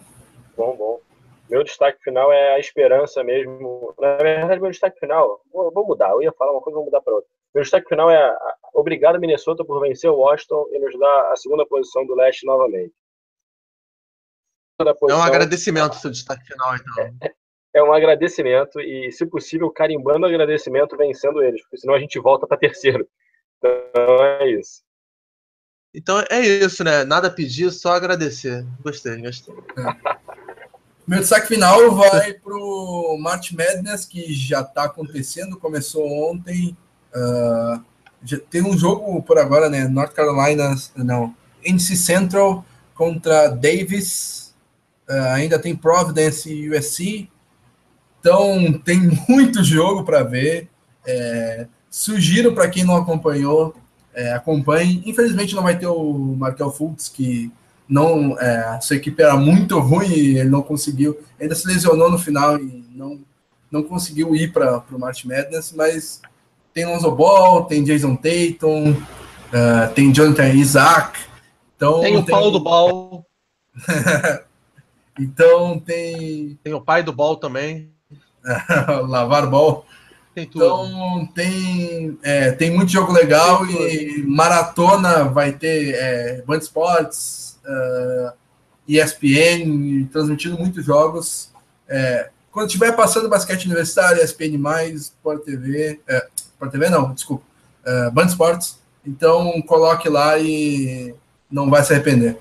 [0.55, 1.01] Bom, bom.
[1.49, 3.93] Meu destaque final é a esperança mesmo.
[3.99, 6.11] Na verdade, meu destaque final, vou, vou mudar.
[6.11, 7.38] Eu ia falar uma coisa, vou mudar para outra.
[7.53, 8.37] Meu destaque final é
[8.73, 12.93] obrigado, Minnesota, por vencer o Washington e nos dar a segunda posição do leste novamente.
[14.77, 17.17] Posição, é um agradecimento seu destaque final, então.
[17.21, 17.33] É,
[17.75, 22.17] é, um agradecimento e, se possível, carimbando o agradecimento vencendo eles, porque senão a gente
[22.17, 23.05] volta para terceiro.
[23.57, 24.81] Então é isso.
[25.93, 27.03] Então é isso, né?
[27.03, 28.65] Nada pedir, só agradecer.
[28.81, 29.53] Gostei, gostei.
[29.55, 30.19] É.
[31.05, 36.77] Meu destaque final vai para o March Madness, que já está acontecendo, começou ontem.
[37.15, 37.81] Uh,
[38.49, 39.87] tem um jogo por agora, né?
[39.87, 41.33] North Carolina, não,
[41.63, 44.53] NC Central contra Davis.
[45.09, 47.29] Uh, ainda tem Providence e USC.
[48.19, 50.69] Então tem muito jogo para ver.
[51.07, 53.75] É, sugiro para quem não acompanhou,
[54.13, 55.01] é, acompanhe.
[55.05, 57.51] Infelizmente não vai ter o Markel Fultz, que
[57.87, 61.17] não, é, sua equipe era muito ruim e ele não conseguiu.
[61.39, 63.19] Ainda se lesionou no final e não
[63.71, 66.21] não conseguiu ir para o March Madness, mas
[66.79, 71.19] tem Lonzo Ball, tem Jason Tatum, uh, tem Jonathan Isaac.
[71.75, 72.33] Então, tem o tem...
[72.33, 73.25] Paulo do Ball.
[75.19, 76.57] então tem.
[76.63, 77.91] Tem o pai do Ball também.
[79.09, 79.85] Lavar Ball.
[80.33, 80.63] Tem tudo.
[80.63, 88.31] Então tem, é, tem muito jogo legal e maratona vai ter é, Band Sports, uh,
[88.87, 91.51] ESPN, transmitindo muitos jogos.
[91.89, 94.55] É, quando estiver passando basquete universitário, ESPN,
[94.95, 96.27] Sport TV, é,
[96.59, 97.45] Sport TV não, desculpa,
[97.85, 98.79] é, Band Sports.
[99.05, 101.15] Então coloque lá e
[101.49, 102.37] não vai se arrepender.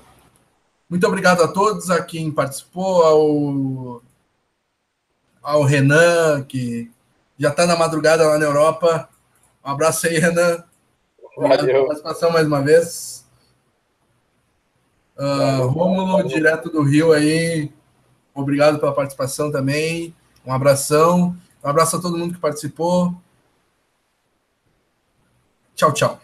[0.89, 4.01] Muito obrigado a todos, a quem participou, ao,
[5.41, 6.91] ao Renan, que
[7.37, 9.07] já está na madrugada lá na Europa.
[9.63, 10.63] Um abraço aí, Renan.
[11.37, 13.25] Obrigado pela participação mais uma vez.
[15.17, 17.71] Uh, Rômulo, direto do Rio aí.
[18.33, 20.13] Obrigado pela participação também.
[20.45, 21.35] Um abração.
[21.63, 23.15] Um abraço a todo mundo que participou.
[25.79, 26.19] Tchau, tchau.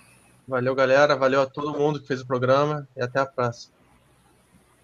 [0.45, 1.15] Valeu, galera.
[1.15, 3.73] Valeu a todo mundo que fez o programa e até a próxima.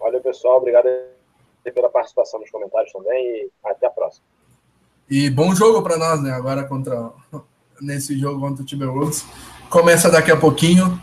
[0.00, 0.56] Valeu, pessoal.
[0.56, 0.88] Obrigado
[1.74, 4.24] pela participação nos comentários também e até a próxima.
[5.10, 6.30] E bom jogo para nós, né?
[6.30, 7.12] Agora contra
[7.82, 9.26] nesse jogo contra o Timberwolves.
[9.68, 10.98] Começa daqui a pouquinho.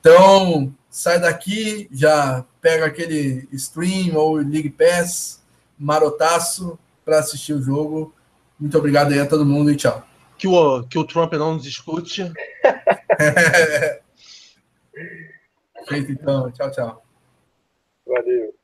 [0.00, 5.42] Então, sai daqui, já pega aquele stream ou League Pass,
[5.78, 8.14] marotaço para assistir o jogo.
[8.58, 10.07] Muito obrigado aí a todo mundo e tchau.
[10.38, 12.22] Que o, que o Trump não nos escute.
[15.88, 16.50] Feito então.
[16.52, 17.02] Tchau, tchau.
[18.06, 18.57] Valeu.